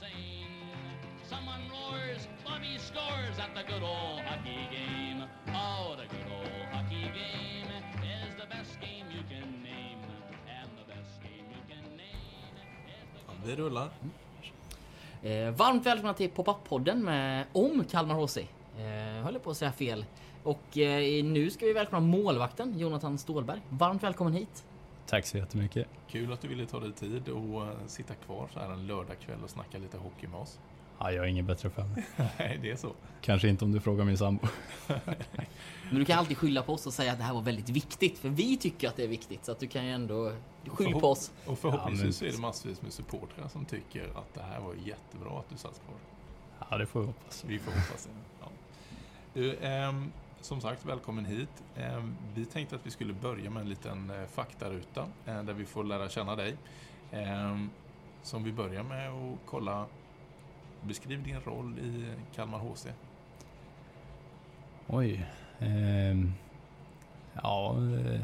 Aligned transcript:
insane. 0.00 0.46
Someone 1.28 1.62
roars, 1.70 2.28
Bobby 2.44 2.78
scores 2.78 3.38
at 3.38 3.54
the 3.54 3.72
good 3.72 3.82
old 3.82 4.20
hockey 4.26 4.68
game. 4.70 5.22
Oh, 5.48 5.96
the 5.96 6.06
good 6.16 6.32
old 6.32 6.66
hockey 6.72 7.02
game 7.02 7.70
is 8.02 8.34
the 8.40 8.46
best 8.56 8.80
game 8.80 9.06
you 9.10 9.22
can 9.28 9.62
name. 9.62 10.00
And 10.48 10.70
the 10.78 10.86
best 10.94 11.22
game 11.22 11.46
you 11.54 11.62
can 11.68 11.96
name 11.96 12.54
is 12.88 13.46
the 13.46 13.56
rullar. 13.62 13.90
Eh, 15.22 15.50
varmt 15.50 15.86
välkomna 15.86 16.14
till 16.14 16.30
Pop-Up-podden 16.30 17.04
med 17.04 17.44
om 17.52 17.84
Kalmar 17.84 18.14
HC. 18.14 18.38
Eh, 18.38 19.24
håller 19.24 19.38
på 19.38 19.50
att 19.50 19.56
säga 19.56 19.72
fel. 19.72 20.04
Och 20.42 20.78
eh, 20.78 21.24
nu 21.24 21.50
ska 21.50 21.66
vi 21.66 21.72
välkomna 21.72 22.00
målvakten 22.00 22.78
Jonathan 22.78 23.18
Stålberg. 23.18 23.60
Varmt 23.68 24.02
välkommen 24.02 24.32
hit. 24.32 24.64
Tack 25.10 25.26
så 25.26 25.38
jättemycket. 25.38 25.88
Kul 26.08 26.32
att 26.32 26.40
du 26.40 26.48
ville 26.48 26.66
ta 26.66 26.80
dig 26.80 26.92
tid 26.92 27.28
och 27.28 27.62
eh, 27.66 27.72
sitta 27.86 28.14
kvar 28.14 28.48
så 28.52 28.60
här 28.60 28.70
en 28.70 28.86
lördagkväll 28.86 29.38
och 29.44 29.50
snacka 29.50 29.78
lite 29.78 29.96
hockey 29.98 30.26
med 30.26 30.40
oss. 30.40 30.58
Ja, 30.98 31.12
jag 31.12 31.22
har 31.22 31.26
inget 31.26 31.44
bättre 31.44 31.70
för 31.70 31.82
mig. 31.84 32.04
Nej, 32.38 32.58
det 32.62 32.70
är 32.70 32.76
så. 32.76 32.92
Kanske 33.20 33.48
inte 33.48 33.64
om 33.64 33.72
du 33.72 33.80
frågar 33.80 34.04
min 34.04 34.18
sambo. 34.18 34.46
Men 35.90 35.98
du 35.98 36.04
kan 36.04 36.18
alltid 36.18 36.38
skylla 36.38 36.62
på 36.62 36.72
oss 36.72 36.86
och 36.86 36.92
säga 36.92 37.12
att 37.12 37.18
det 37.18 37.24
här 37.24 37.34
var 37.34 37.42
väldigt 37.42 37.68
viktigt. 37.68 38.18
För 38.18 38.28
vi 38.28 38.56
tycker 38.56 38.88
att 38.88 38.96
det 38.96 39.04
är 39.04 39.08
viktigt. 39.08 39.44
Så 39.44 39.52
att 39.52 39.58
du 39.58 39.66
kan 39.66 39.84
ju 39.86 39.92
ändå 39.92 40.32
skylla 40.66 41.00
på 41.00 41.10
oss. 41.10 41.32
Och 41.46 41.58
förhoppningsvis 41.58 42.20
Ja, 42.20 42.24
men- 42.24 42.32
är 42.32 42.36
det 42.36 42.42
massvis 42.42 42.82
med 42.82 42.92
supportrar 42.92 43.48
som 43.48 43.64
tycker 43.64 44.04
att 44.04 44.34
det 44.34 44.42
här 44.42 44.60
var 44.60 44.74
jättebra 44.74 45.38
att 45.38 45.48
du 45.48 45.56
satt 45.56 45.80
kvar. 45.86 45.96
Ja, 46.70 46.78
det 46.78 46.86
får 46.86 47.00
vi 47.00 47.06
hoppas. 47.06 47.44
Vi 47.44 47.58
får 47.58 47.72
hoppas 47.72 48.04
det. 48.06 48.12
Ja. 48.40 48.46
Du, 49.34 49.56
ehm, 49.56 50.12
som 50.40 50.60
sagt, 50.60 50.84
välkommen 50.86 51.24
hit. 51.24 51.62
Ehm, 51.76 52.16
vi 52.34 52.44
tänkte 52.44 52.76
att 52.76 52.86
vi 52.86 52.90
skulle 52.90 53.12
börja 53.12 53.50
med 53.50 53.60
en 53.60 53.68
liten 53.68 54.10
eh, 54.10 54.26
faktaruta 54.26 55.06
eh, 55.26 55.42
där 55.42 55.52
vi 55.52 55.64
får 55.64 55.84
lära 55.84 56.08
känna 56.08 56.36
dig. 56.36 56.56
Ehm, 57.12 57.70
som 58.22 58.44
vi 58.44 58.52
börjar 58.52 58.82
med 58.82 59.10
att 59.10 59.38
kolla. 59.46 59.86
Beskriv 60.82 61.22
din 61.22 61.40
roll 61.40 61.78
i 61.78 62.06
Kalmar 62.34 62.58
HC. 62.58 62.86
Oj. 64.86 65.26
ehm, 65.58 66.32
ja, 67.42 67.76
eh, 67.76 68.20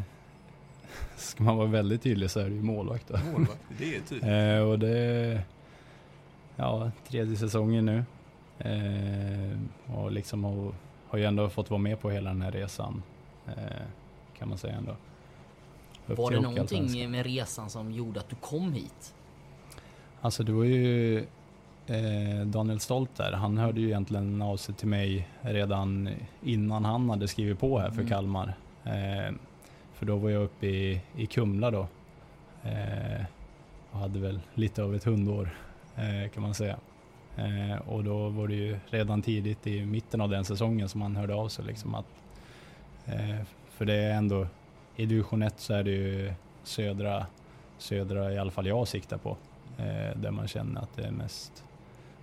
ska 1.17 1.45
man 1.45 1.57
vara 1.57 1.69
väldigt 1.69 2.03
tydlig 2.03 2.31
så 2.31 2.41
är 2.41 2.45
det 2.45 2.55
ju 2.55 2.63
målvakt 2.63 3.09
då. 3.09 3.19
Målvakt, 3.33 3.63
det 3.79 3.97
är 3.97 4.01
typ. 4.01 4.25
Eh, 4.25 4.71
och 4.71 4.79
det 4.79 5.43
ja, 6.57 6.91
tredje 7.09 7.37
säsongen 7.37 7.87
nu. 7.87 8.05
Eh, 8.59 9.59
och 9.97 10.13
liksom 10.13 10.45
har, 10.45 10.75
har 11.17 11.21
ju 11.21 11.27
ändå 11.27 11.49
fått 11.49 11.71
vara 11.71 11.81
med 11.81 12.01
på 12.01 12.11
hela 12.11 12.31
den 12.31 12.43
här 12.43 12.53
resan. 12.53 13.03
Eh, 13.47 13.55
kan 14.39 14.49
man 14.49 14.59
säga 14.59 14.75
ändå. 14.75 14.97
Upp 16.07 16.19
Var 16.19 16.31
det 16.31 16.41
någonting 16.41 17.11
med 17.11 17.27
resan 17.27 17.71
som 17.71 17.93
gjorde 17.93 18.21
att 18.21 18.29
du 18.29 18.37
kom 18.37 18.73
hit? 18.73 19.15
Alltså 20.21 20.43
det 20.43 20.53
var 20.53 20.65
ju 20.65 21.19
eh, 21.87 22.47
Daniel 22.47 22.81
Stolt 22.81 23.17
där. 23.17 23.33
Han 23.33 23.59
hörde 23.59 23.81
ju 23.81 23.87
egentligen 23.87 24.43
av 24.43 24.57
sig 24.57 24.75
till 24.75 24.89
mig 24.89 25.29
redan 25.41 26.09
innan 26.43 26.85
han 26.85 27.11
hade 27.11 27.29
skrivit 27.29 27.61
på 27.61 27.79
här 27.79 27.91
för 27.91 28.01
Mm. 28.01 28.09
Kalmar. 28.09 28.55
Eh, 28.85 29.35
för 29.95 30.07
då 30.07 30.17
var 30.17 30.31
jag 30.31 30.43
uppe 30.43 30.67
i, 30.67 31.01
i 31.17 31.27
Kumla 31.27 31.71
då. 31.71 31.87
Eh, 32.63 33.25
och 33.91 33.99
hade 33.99 34.19
väl 34.19 34.41
lite 34.55 34.83
av 34.83 34.95
ett 34.95 35.05
hundår 35.05 35.51
kan 36.35 36.43
man 36.43 36.55
säga. 36.55 36.77
Eh, 37.37 37.89
och 37.89 38.05
då 38.05 38.29
var 38.29 38.49
det 38.49 38.55
ju 38.55 38.79
redan 38.87 39.23
tidigt 39.23 39.67
i 39.67 39.87
mitten 39.87 40.21
av 40.21 40.29
den 40.29 40.45
säsongen 40.45 40.89
som 40.89 41.03
han 41.03 41.17
hörde 41.17 41.35
av 41.35 41.49
sig 41.49 41.65
liksom 41.65 41.95
att 41.95 42.07
eh, 43.07 43.41
för 43.69 43.85
det 43.85 43.95
är 43.95 44.11
ändå 44.11 44.47
i 44.97 45.07
division 45.07 45.43
1 45.43 45.55
så 45.61 45.75
är 45.75 45.83
det 45.83 45.91
ju 45.91 46.33
södra, 46.63 47.27
södra 47.79 48.33
i 48.33 48.39
alla 48.39 48.51
fall 48.51 48.67
jag 48.67 48.89
siktar 48.89 49.19
på. 49.19 49.37
Eh, 49.79 50.17
där 50.17 50.31
man 50.31 50.49
känner 50.49 50.81
att 50.81 50.97
det 50.97 51.03
är 51.03 51.11
mest 51.11 51.65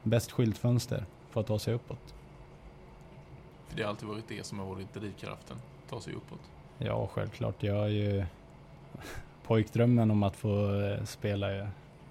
bäst 0.03 0.31
skyltfönster 0.31 1.05
för 1.29 1.41
att 1.41 1.47
ta 1.47 1.59
sig 1.59 1.73
uppåt. 1.73 2.13
För 3.67 3.77
det 3.77 3.83
har 3.83 3.89
alltid 3.89 4.09
varit 4.09 4.27
det 4.27 4.45
som 4.45 4.59
har 4.59 4.65
varit 4.65 4.93
drivkraften. 4.93 5.57
Ta 5.89 6.01
sig 6.01 6.13
uppåt. 6.13 6.41
Ja, 6.77 7.09
självklart. 7.13 7.63
Jag 7.63 7.75
har 7.75 7.87
ju 7.87 8.25
pojkdrömmen 9.47 10.11
om 10.11 10.23
att 10.23 10.35
få 10.35 10.81
eh, 10.81 11.03
spela 11.03 11.55
i 11.55 11.65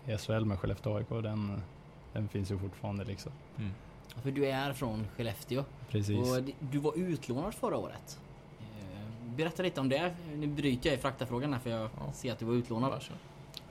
i 0.07 0.19
SHL 0.19 0.45
med 0.45 0.59
Skellefteå 0.59 0.97
AIK. 0.97 1.09
Den, 1.09 1.63
den 2.13 2.29
finns 2.29 2.51
ju 2.51 2.59
fortfarande 2.59 3.05
liksom. 3.05 3.33
Mm. 3.59 3.71
För 4.23 4.31
du 4.31 4.47
är 4.47 4.73
från 4.73 5.07
Skellefteå. 5.17 5.65
Precis. 5.91 6.19
Och 6.39 6.45
du 6.61 6.79
var 6.79 6.99
utlånad 6.99 7.55
förra 7.55 7.77
året. 7.77 8.19
Eh, 8.61 9.35
Berätta 9.37 9.63
lite 9.63 9.81
om 9.81 9.89
det. 9.89 10.15
Nu 10.37 10.47
bryter 10.47 10.91
jag 10.91 10.99
i 10.99 11.01
fraktafrågan 11.01 11.53
här 11.53 11.61
för 11.61 11.71
jag 11.71 11.81
Ja. 11.81 12.13
ser 12.13 12.33
att 12.33 12.39
du 12.39 12.45
var 12.45 12.55
utlånad. 12.55 13.03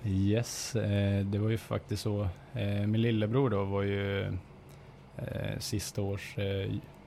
Yes, 0.05 0.75
eh, 0.75 1.25
det 1.25 1.37
var 1.37 1.49
ju 1.49 1.57
faktiskt 1.57 2.03
så. 2.03 2.21
Eh, 2.53 2.67
min 2.87 3.01
lillebror 3.01 3.49
då 3.49 3.63
var 3.63 3.81
ju 3.81 4.37
sista 5.59 6.01
års 6.01 6.35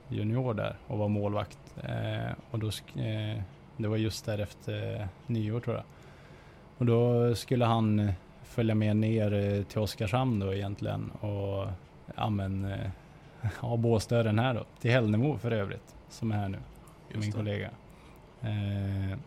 junior 0.09 0.53
där 0.53 0.75
och 0.87 0.97
var 0.97 1.07
målvakt. 1.07 1.57
Och 2.51 2.59
då 2.59 2.71
det 3.77 3.87
var 3.87 3.97
just 3.97 4.25
där 4.25 4.37
efter 4.39 5.01
eh, 5.01 5.07
nyår 5.27 5.59
tror 5.59 5.75
jag. 5.75 5.85
Och 6.77 6.85
då 6.85 7.35
skulle 7.35 7.65
han 7.65 8.11
följa 8.45 8.75
med 8.75 8.97
ner 8.97 9.33
eh, 9.33 9.63
till 9.63 9.79
Oskarshamn 9.79 10.39
då 10.39 10.53
egentligen 10.53 11.11
och 11.11 11.67
ja 12.15 12.29
men 12.29 12.65
eh, 12.65 13.51
ha 13.59 13.77
båsdörren 13.77 14.39
här 14.39 14.53
då. 14.53 14.65
Till 14.81 14.91
Hällnemo 14.91 15.37
för 15.37 15.51
övrigt, 15.51 15.95
som 16.09 16.31
är 16.31 16.35
här 16.35 16.49
nu 16.49 16.57
min 17.15 17.23
Just 17.23 17.31
det. 17.31 17.37
kollega. 17.37 17.69
Eh, 18.41 19.17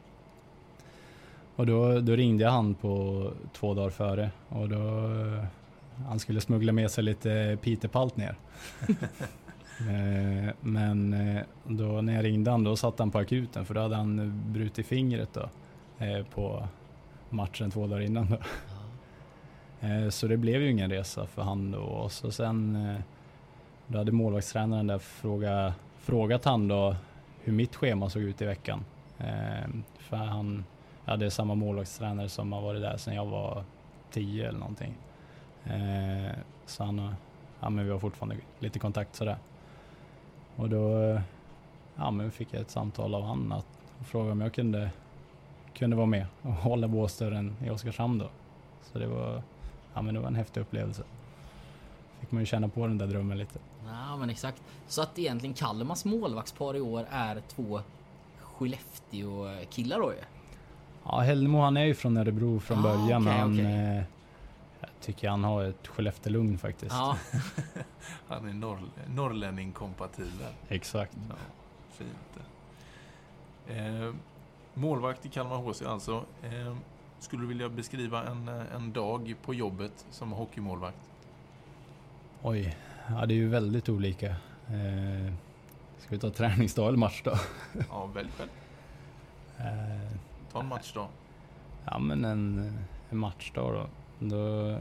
och 1.57 1.67
då, 1.67 2.01
då 2.01 2.13
ringde 2.13 2.45
jag 2.45 2.51
han 2.51 2.75
på 2.75 3.25
två 3.53 3.75
dagar 3.75 3.91
före 3.91 4.31
och 4.49 4.69
då 4.69 4.77
eh, 4.77 5.45
han 6.07 6.19
skulle 6.19 6.41
smuggla 6.41 6.73
med 6.73 6.91
sig 6.91 7.05
lite 7.05 7.59
pitepalt 7.63 8.17
ner. 8.17 8.35
eh, 9.81 10.55
men 10.61 11.13
eh, 11.13 11.43
då 11.65 12.01
när 12.03 12.15
jag 12.15 12.25
ringde 12.25 12.51
han 12.51 12.65
då 12.65 12.77
satt 12.77 12.99
han 12.99 13.11
på 13.11 13.19
akuten 13.19 13.65
för 13.65 13.75
då 13.75 13.81
hade 13.81 13.97
han 13.97 14.43
brutit 14.53 14.87
fingret 14.87 15.29
då 15.33 15.49
eh, 16.05 16.27
på 16.27 16.69
matchen 17.31 17.71
två 17.71 17.87
dagar 17.87 18.01
innan. 18.01 18.27
Då. 18.31 18.37
Eh, 19.81 20.09
så 20.09 20.27
det 20.27 20.37
blev 20.37 20.63
ju 20.63 20.71
ingen 20.71 20.91
resa 20.91 21.27
för 21.27 21.43
han 21.43 21.71
då 21.71 21.79
och 21.79 22.13
så 22.13 22.31
sen 22.31 22.77
eh, 22.77 23.01
då 23.87 23.99
hade 23.99 24.13
målvaktstränaren 24.13 24.87
där 24.87 24.99
fråga, 24.99 25.75
frågat 25.99 26.45
han 26.45 26.69
då 26.69 26.97
hur 27.43 27.53
mitt 27.53 27.77
schema 27.77 28.11
såg 28.11 28.23
ut 28.23 28.43
i 28.43 28.45
veckan. 28.45 28.85
Ehm, 29.19 29.85
för 29.99 30.17
han 30.17 30.65
hade 31.05 31.31
samma 31.31 31.55
målvaktstränare 31.55 32.29
som 32.29 32.53
har 32.53 32.61
varit 32.61 32.83
där 32.83 32.97
sedan 32.97 33.15
jag 33.15 33.27
var 33.27 33.65
10 34.11 34.49
eller 34.49 34.59
någonting. 34.59 34.95
Ehm, 35.65 36.33
så 36.67 36.85
han 36.85 36.99
har, 36.99 37.15
ja 37.61 37.71
men 37.71 37.85
vi 37.85 37.91
har 37.91 37.99
fortfarande 37.99 38.37
lite 38.59 38.79
kontakt 38.79 39.15
sådär. 39.15 39.37
Och 40.57 40.69
då 40.69 41.19
ja, 41.97 42.11
men 42.11 42.31
fick 42.31 42.49
jag 42.55 42.61
ett 42.61 42.71
samtal 42.71 43.15
av 43.15 43.23
han 43.23 43.53
att 43.53 43.67
fråga 44.07 44.33
om 44.33 44.41
jag 44.41 44.55
kunde, 44.55 44.91
kunde 45.75 45.97
vara 45.97 46.07
med 46.07 46.27
och 46.43 46.53
hålla 46.53 46.89
båsdörren 46.89 47.57
i 47.65 47.71
Oskarshamn 47.71 48.19
då. 48.19 48.29
Så 48.83 48.99
det 48.99 49.07
var, 49.07 49.43
ja, 49.99 50.03
men 50.03 50.15
det 50.15 50.21
var 50.21 50.29
en 50.29 50.35
häftig 50.35 50.61
upplevelse. 50.61 51.03
Fick 52.21 52.31
man 52.31 52.43
ju 52.43 52.47
känna 52.47 52.69
på 52.69 52.87
den 52.87 52.99
där 52.99 53.07
drömmen 53.07 53.39
lite. 53.39 53.59
Ja 53.87 54.17
men 54.17 54.31
exakt. 54.31 54.63
Så 54.89 55.03
att 55.03 55.19
egentligen 55.19 55.55
Kalmars 55.55 56.05
målvaktspar 56.05 56.77
i 56.77 56.81
år 56.81 57.07
är 57.11 57.43
två 57.49 57.81
Skellefteå-killar 58.43 59.99
då 60.01 60.13
ju. 60.13 60.19
Ja, 61.05 61.19
Hällemo 61.21 61.61
han 61.61 61.77
är 61.77 61.85
ju 61.85 61.95
från 61.95 62.17
Örebro 62.17 62.61
från 62.61 62.79
Ah, 62.79 62.83
början 62.83 63.25
men 63.25 63.53
okej, 63.53 63.65
han, 63.65 63.97
eh, 63.97 64.03
jag 64.81 64.91
tycker 65.01 65.29
han 65.29 65.45
har 65.45 65.65
ett 65.65 65.87
Skellefteå-lugn 65.87 66.59
faktiskt. 66.59 66.93
Ja, 66.95 67.17
Han 68.29 68.49
är 68.49 68.53
norr, 68.53 68.79
norrlänning-kompatibel. 69.07 70.53
Exakt. 70.69 71.17
Ja, 71.29 71.35
fint. 71.91 72.39
Eh, 73.69 74.15
målvakt 74.75 75.27
i 75.27 75.29
Kalmar 75.29 75.57
HC 75.57 75.83
alltså. 75.83 76.25
Eh, 76.43 76.77
skulle 77.19 77.43
du 77.43 77.47
vilja 77.49 77.69
beskriva 77.69 78.25
en, 78.27 78.49
eh, 78.49 78.75
en 78.77 78.93
dag 78.93 79.35
på 79.43 79.55
jobbet 79.55 80.07
som 80.11 80.33
hockeymålvakt? 80.33 81.11
Oj, 82.43 82.77
ja 83.09 83.27
det 83.27 83.35
är 83.35 83.37
ju 83.37 83.49
väldigt 83.49 83.89
olika. 83.89 84.27
Eh, 84.67 85.33
ska 85.99 86.09
vi 86.11 86.19
ta 86.19 86.31
träningsdag 86.31 86.89
eller 86.89 86.99
matchdag? 86.99 87.39
Ja, 87.91 88.07
välj 88.07 88.29
själv. 88.39 88.51
Eh, 89.59 90.13
Ta 90.53 90.61
en 90.61 90.67
matchdag. 90.69 91.09
ja 91.85 91.99
men 91.99 92.25
en, 92.25 92.73
en 93.11 93.19
matchdag 93.19 93.75
då. 93.75 94.27
då. 94.29 94.79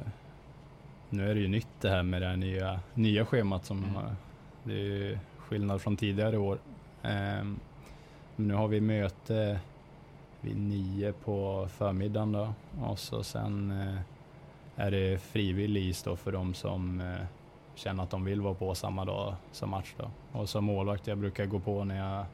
Nu 1.09 1.29
är 1.31 1.35
det 1.35 1.41
ju 1.41 1.47
nytt 1.47 1.67
det 1.81 1.89
här 1.89 2.03
med 2.03 2.21
det 2.21 2.27
här 2.27 2.35
nya, 2.37 2.79
nya 2.93 3.25
schemat 3.25 3.65
som 3.65 3.77
Mm. 3.83 3.95
har, 3.95 4.15
det 4.63 4.73
är 4.73 4.77
ju 4.83 5.17
skillnad 5.37 5.81
från 5.81 5.97
tidigare 5.97 6.37
år. 6.37 6.57
Eh, 7.03 7.43
men 8.35 8.47
nu 8.47 8.53
har 8.53 8.67
vi 8.67 8.81
möte 8.81 9.59
vid 10.41 10.57
nio 10.57 11.13
på 11.13 11.67
förmiddagen 11.69 12.31
då 12.31 12.53
och 12.81 12.99
så 12.99 13.23
sen 13.23 13.71
eh, 13.71 13.99
är 14.75 14.91
det 14.91 15.21
frivillig 15.21 15.83
is 15.83 16.03
då 16.03 16.15
för 16.15 16.31
de 16.31 16.53
som 16.53 17.01
eh, 17.01 17.25
känner 17.75 18.03
att 18.03 18.09
de 18.09 18.23
vill 18.23 18.41
vara 18.41 18.53
på 18.53 18.75
samma 18.75 19.05
dag 19.05 19.35
som 19.51 19.69
match 19.69 19.93
då. 19.97 20.09
Och 20.39 20.49
som 20.49 20.65
målvakt 20.65 21.07
jag 21.07 21.17
brukar 21.17 21.45
gå 21.45 21.59
på 21.59 21.83
när 21.83 21.97
jag, 21.97 22.25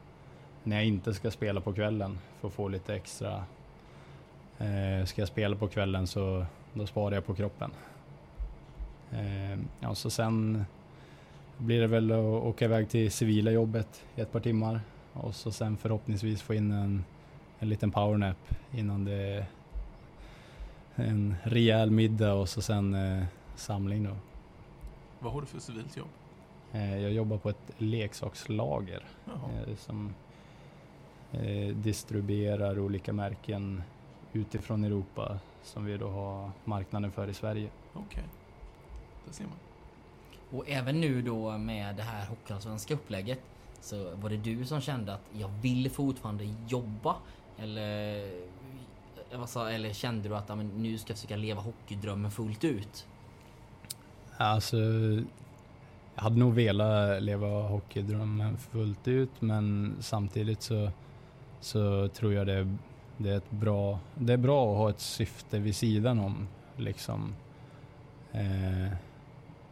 när 0.62 0.76
jag 0.76 0.84
inte 0.84 1.14
ska 1.14 1.30
spela 1.30 1.60
på 1.60 1.72
kvällen 1.72 2.18
för 2.40 2.48
att 2.48 2.54
få 2.54 2.68
lite 2.68 2.94
extra. 2.94 3.44
Eh, 4.58 5.04
ska 5.04 5.20
jag 5.20 5.28
spela 5.28 5.56
på 5.56 5.68
kvällen 5.68 6.06
så 6.06 6.46
då 6.72 6.86
sparar 6.86 7.14
jag 7.14 7.26
på 7.26 7.34
kroppen. 7.34 7.70
Eh, 9.12 9.88
och 9.90 9.98
så 9.98 10.10
sen 10.10 10.64
blir 11.58 11.80
det 11.80 11.86
väl 11.86 12.12
att 12.12 12.18
åka 12.18 12.64
iväg 12.64 12.88
till 12.88 13.10
civila 13.10 13.50
jobbet 13.50 14.04
i 14.16 14.20
ett 14.20 14.32
par 14.32 14.40
timmar 14.40 14.80
och 15.12 15.34
så 15.34 15.52
sen 15.52 15.76
förhoppningsvis 15.76 16.42
få 16.42 16.54
in 16.54 16.72
en, 16.72 17.04
en 17.64 17.68
liten 17.68 17.90
powernap 17.90 18.36
innan 18.72 19.04
det 19.04 19.14
är 19.14 19.46
en 20.94 21.36
rejäl 21.42 21.90
middag 21.90 22.34
och 22.34 22.48
så 22.48 22.62
sen 22.62 22.94
eh, 22.94 23.24
samling 23.56 24.04
då. 24.04 24.16
Vad 25.20 25.32
har 25.32 25.40
du 25.40 25.46
för 25.46 25.60
civilt 25.60 25.96
jobb? 25.96 26.08
Eh, 26.72 26.98
jag 26.98 27.12
jobbar 27.12 27.38
på 27.38 27.50
ett 27.50 27.70
leksakslager 27.78 29.04
eh, 29.26 29.76
som 29.76 30.14
eh, 31.32 31.76
distribuerar 31.76 32.78
olika 32.78 33.12
märken 33.12 33.82
utifrån 34.32 34.84
Europa 34.84 35.38
som 35.62 35.84
vi 35.84 35.96
då 35.96 36.08
har 36.08 36.50
marknaden 36.64 37.12
för 37.12 37.28
i 37.28 37.34
Sverige. 37.34 37.68
Okej. 37.92 38.24
Där 39.26 39.32
ser 39.32 39.44
man. 39.44 39.58
Och 40.50 40.68
även 40.68 41.00
nu 41.00 41.22
då 41.22 41.58
med 41.58 41.96
det 41.96 42.02
här 42.02 42.26
hockeyallsvenska 42.26 42.94
upplägget 42.94 43.40
så 43.80 44.14
var 44.14 44.30
det 44.30 44.36
du 44.36 44.64
som 44.64 44.80
kände 44.80 45.14
att 45.14 45.24
jag 45.32 45.48
vill 45.48 45.90
fortfarande 45.90 46.54
jobba? 46.68 47.16
Eller, 47.58 48.16
eh, 49.30 49.38
vad 49.38 49.48
sa, 49.48 49.70
eller 49.70 49.92
kände 49.92 50.28
du 50.28 50.36
att 50.36 50.48
ja, 50.48 50.54
men 50.54 50.68
nu 50.68 50.98
ska 50.98 51.10
jag 51.10 51.18
försöka 51.18 51.36
leva 51.36 51.60
hockeydrömmen 51.60 52.30
fullt 52.30 52.64
ut? 52.64 53.06
Alltså, 54.36 54.76
jag 56.14 56.22
hade 56.22 56.36
nog 56.36 56.54
velat 56.54 57.22
leva 57.22 57.62
hockeydrömmen 57.62 58.56
fullt 58.56 59.08
ut 59.08 59.40
men 59.40 59.96
samtidigt 60.00 60.62
så, 60.62 60.90
så 61.60 62.08
tror 62.08 62.32
jag 62.32 62.46
det, 62.46 62.76
det, 63.16 63.30
är 63.30 63.36
ett 63.36 63.50
bra, 63.50 63.98
det 64.14 64.32
är 64.32 64.36
bra 64.36 64.72
att 64.72 64.78
ha 64.78 64.90
ett 64.90 65.00
syfte 65.00 65.58
vid 65.58 65.76
sidan 65.76 66.18
om. 66.18 66.48
Liksom. 66.76 67.34
Eh, 68.32 68.92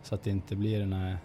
så 0.03 0.15
att 0.15 0.23
det 0.23 0.31
inte 0.31 0.57
blir 0.57 0.79
den 0.81 0.93
här 0.93 1.19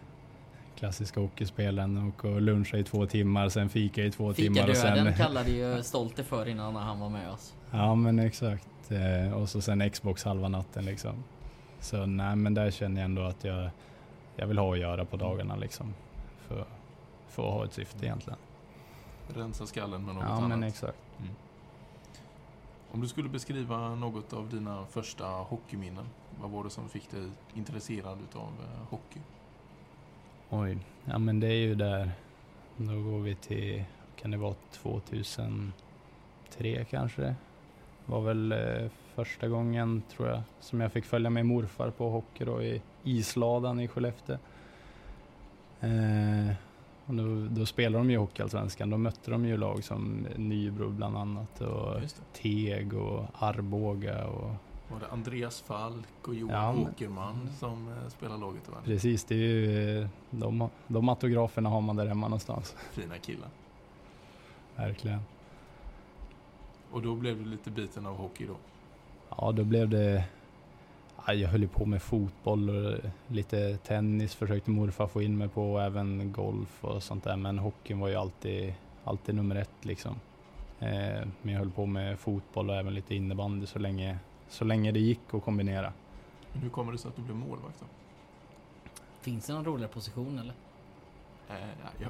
klassiska 0.77 1.19
hockeyspelen 1.19 2.13
och, 2.17 2.41
luncha 2.41 2.77
i 2.77 2.83
två 2.83 3.05
timmar, 3.05 3.49
sen 3.49 3.69
fika 3.69 4.03
i 4.03 4.11
två 4.11 4.33
timmar 4.33 4.69
och 4.69 4.75
Fikadöden 4.75 5.05
sen... 5.05 5.13
kallade 5.13 5.51
ju 5.51 5.83
Stolte 5.83 6.23
för 6.23 6.47
innan 6.47 6.75
han 6.75 6.99
var 6.99 7.09
med 7.09 7.31
oss. 7.31 7.55
Ja 7.71 7.95
men 7.95 8.19
exakt. 8.19 8.91
Eh, 8.91 9.33
och 9.33 9.49
så 9.49 9.61
sen 9.61 9.89
Xbox 9.89 10.23
halva 10.23 10.47
natten 10.47 10.85
liksom. 10.85 11.23
Så 11.79 12.05
nej 12.05 12.35
men 12.35 12.53
där 12.53 12.71
känner 12.71 13.01
jag 13.01 13.05
ändå 13.05 13.21
att 13.21 13.43
jag, 13.43 13.69
jag 14.35 14.47
vill 14.47 14.57
ha 14.57 14.73
att 14.73 14.79
göra 14.79 15.05
på 15.05 15.17
dagarna 15.17 15.55
liksom. 15.55 15.93
För, 16.47 16.65
för 17.27 17.47
att 17.47 17.53
ha 17.53 17.65
ett 17.65 17.73
syfte 17.73 18.05
egentligen. 18.05 18.39
Rensa 19.35 19.65
skallen 19.65 20.05
med 20.05 20.15
något 20.15 20.23
Ja 20.27 20.33
annat. 20.33 20.49
men 20.49 20.63
exakt. 20.63 20.97
Om 22.91 23.01
du 23.01 23.07
skulle 23.07 23.29
beskriva 23.29 23.95
något 23.95 24.33
av 24.33 24.49
dina 24.49 24.85
första 24.85 25.25
hockeyminnen. 25.25 26.05
Vad 26.41 26.51
var 26.51 26.63
det 26.63 26.69
som 26.69 26.89
fick 26.89 27.11
dig 27.11 27.29
intresserad 27.55 28.17
utav 28.21 28.41
eh, 28.43 28.89
hockey? 28.89 29.19
Oj, 30.49 30.77
ja 31.05 31.17
men 31.17 31.39
det 31.39 31.47
är 31.47 31.59
ju 31.61 31.75
där. 31.75 32.11
Då 32.77 33.01
går 33.01 33.19
vi 33.19 33.35
till, 33.35 33.83
kan 34.15 34.31
det 34.31 34.37
vara 34.37 34.55
2003 34.71 35.73
kanske? 36.89 37.35
Var 38.05 38.21
väl 38.21 38.51
eh, 38.51 38.89
första 39.15 39.47
gången 39.47 40.03
tror 40.11 40.27
jag 40.27 40.41
som 40.59 40.81
jag 40.81 40.91
fick 40.91 41.05
följa 41.05 41.29
med 41.29 41.45
morfar 41.45 41.89
på 41.89 42.09
hockey 42.09 42.45
då 42.45 42.63
i 42.63 42.81
isladan 43.03 43.79
i 43.79 43.87
Skellefteå. 43.87 44.37
Eh, 45.79 46.55
och 47.05 47.13
då, 47.13 47.47
då 47.49 47.65
spelade 47.65 47.97
de 48.03 48.11
ju 48.11 48.17
Hockeyallsvenskan. 48.17 48.89
Då 48.89 48.97
mötte 48.97 49.31
de 49.31 49.45
ju 49.45 49.57
lag 49.57 49.83
som 49.83 50.27
Nybro 50.35 50.89
bland 50.89 51.17
annat 51.17 51.61
och. 51.61 52.01
Teg 52.33 52.93
och 52.93 53.25
Arboga 53.33 54.27
och 54.27 54.51
Var 54.91 54.99
det 54.99 55.07
Andreas 55.07 55.61
Falk 55.61 56.27
och 56.27 56.35
Johan 56.35 56.79
Ja, 56.81 56.89
Åkerman 56.89 57.49
som 57.59 57.87
eh, 57.87 58.09
spelar 58.09 58.37
laget? 58.37 58.69
Va? 58.69 58.77
precis, 58.85 59.23
det 59.23 59.35
är 59.35 59.37
ju 59.39 60.01
eh, 60.01 60.07
de, 60.29 60.69
de 60.87 61.09
autograferna 61.09 61.69
har 61.69 61.81
man 61.81 61.95
där 61.95 62.05
hemma 62.05 62.27
någonstans. 62.27 62.75
Fina 62.91 63.17
killar. 63.17 63.49
Verkligen. 64.75 65.19
Och 66.91 67.01
då 67.01 67.15
blev 67.15 67.37
du 67.37 67.45
lite 67.45 67.71
biten 67.71 68.05
av 68.05 68.15
hockey 68.15 68.45
då? 68.45 68.55
Ja, 69.37 69.51
då 69.51 69.63
blev 69.63 69.89
det... 69.89 70.23
Ja, 71.25 71.33
jag 71.33 71.49
höll 71.49 71.61
ju 71.61 71.67
på 71.67 71.85
med 71.85 72.01
fotboll 72.01 72.69
och 72.69 72.99
lite 73.27 73.77
tennis 73.77 74.35
försökte 74.35 74.71
morfar 74.71 75.07
få 75.07 75.21
in 75.21 75.37
mig 75.37 75.47
på 75.49 75.73
och 75.73 75.83
även 75.83 76.31
golf 76.31 76.83
och 76.83 77.03
sånt 77.03 77.23
där. 77.23 77.35
Men 77.37 77.59
hockeyn 77.59 77.99
var 77.99 78.07
ju 78.07 78.15
alltid, 78.15 78.73
alltid 79.03 79.35
nummer 79.35 79.55
ett 79.55 79.85
liksom. 79.85 80.15
Eh, 80.79 81.27
men 81.41 81.53
jag 81.53 81.59
höll 81.59 81.71
på 81.71 81.85
med 81.85 82.19
fotboll 82.19 82.69
och 82.69 82.75
även 82.75 82.93
lite 82.93 83.15
innebandy 83.15 83.65
så 83.65 83.79
länge, 83.79 84.19
så 84.49 84.65
länge 84.65 84.91
det 84.91 84.99
gick 84.99 85.19
att 85.33 85.43
kombinera. 85.43 85.93
Men 86.53 86.61
hur 86.61 86.69
kommer 86.69 86.91
det 86.91 86.97
sig 86.97 87.09
att 87.09 87.15
du 87.15 87.21
blev 87.21 87.35
målvakt 87.35 87.79
då? 87.79 87.85
Finns 89.21 89.45
det 89.47 89.53
någon 89.53 89.65
roligare 89.65 89.91
position 89.91 90.39
eller? 90.39 90.53
Eh, 91.49 91.67
ja, 91.83 91.89
jag 91.99 92.09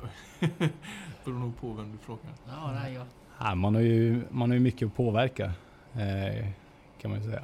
beror 1.25 1.39
nog 1.39 1.57
på 1.57 1.73
vem 1.73 1.91
du 1.91 1.97
frågar. 1.97 2.31
Ja, 2.47 2.71
nej, 2.71 2.93
jag. 2.93 3.05
Ja, 3.39 3.55
man, 3.55 3.75
har 3.75 3.81
ju, 3.81 4.23
man 4.29 4.49
har 4.49 4.55
ju 4.55 4.59
mycket 4.63 4.85
att 4.87 4.95
påverka 4.95 5.45
eh, 5.93 6.47
kan 7.01 7.11
man 7.11 7.21
ju 7.23 7.25
säga. 7.29 7.43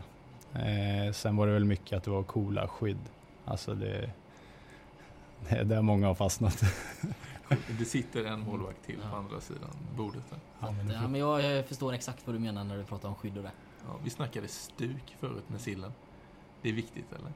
Eh, 0.54 1.12
sen 1.14 1.36
var 1.36 1.48
det 1.48 1.54
väl 1.54 1.66
mycket 1.66 1.98
att 1.98 2.04
det 2.04 2.12
var 2.12 2.24
coola 2.24 2.68
skydd. 2.68 3.00
Alltså 3.46 3.76
det, 3.76 4.10
det 5.50 5.56
är 5.56 5.64
där 5.64 5.82
många 5.82 6.08
har 6.08 6.16
fastnat. 6.16 6.62
Det 7.80 7.86
sitter 7.86 8.26
en 8.26 8.40
målvakt 8.40 8.86
till 8.86 8.98
på 9.12 9.16
andra 9.18 9.42
sidan 9.42 9.70
bordet. 9.98 10.24
Där. 10.30 10.40
Ja, 10.60 10.72
men 10.72 10.88
det- 10.88 10.94
Ja, 10.94 11.08
men 11.08 11.20
jag, 11.20 11.42
jag 11.44 11.66
förstår 11.66 11.94
exakt 11.94 12.28
vad 12.28 12.36
du 12.36 12.40
menar 12.40 12.64
när 12.64 12.78
du 12.78 12.84
pratar 12.84 13.10
om 13.10 13.16
skydd 13.16 13.38
och 13.38 13.44
det. 13.44 13.52
Ja, 13.88 14.00
vi 14.04 14.10
snackade 14.10 14.48
stuk 14.48 15.16
förut 15.20 15.50
med 15.50 15.62
sillen. 15.62 15.92
Det 16.62 16.70
är 16.70 16.74
viktigt 16.74 17.14
eller? 17.14 17.32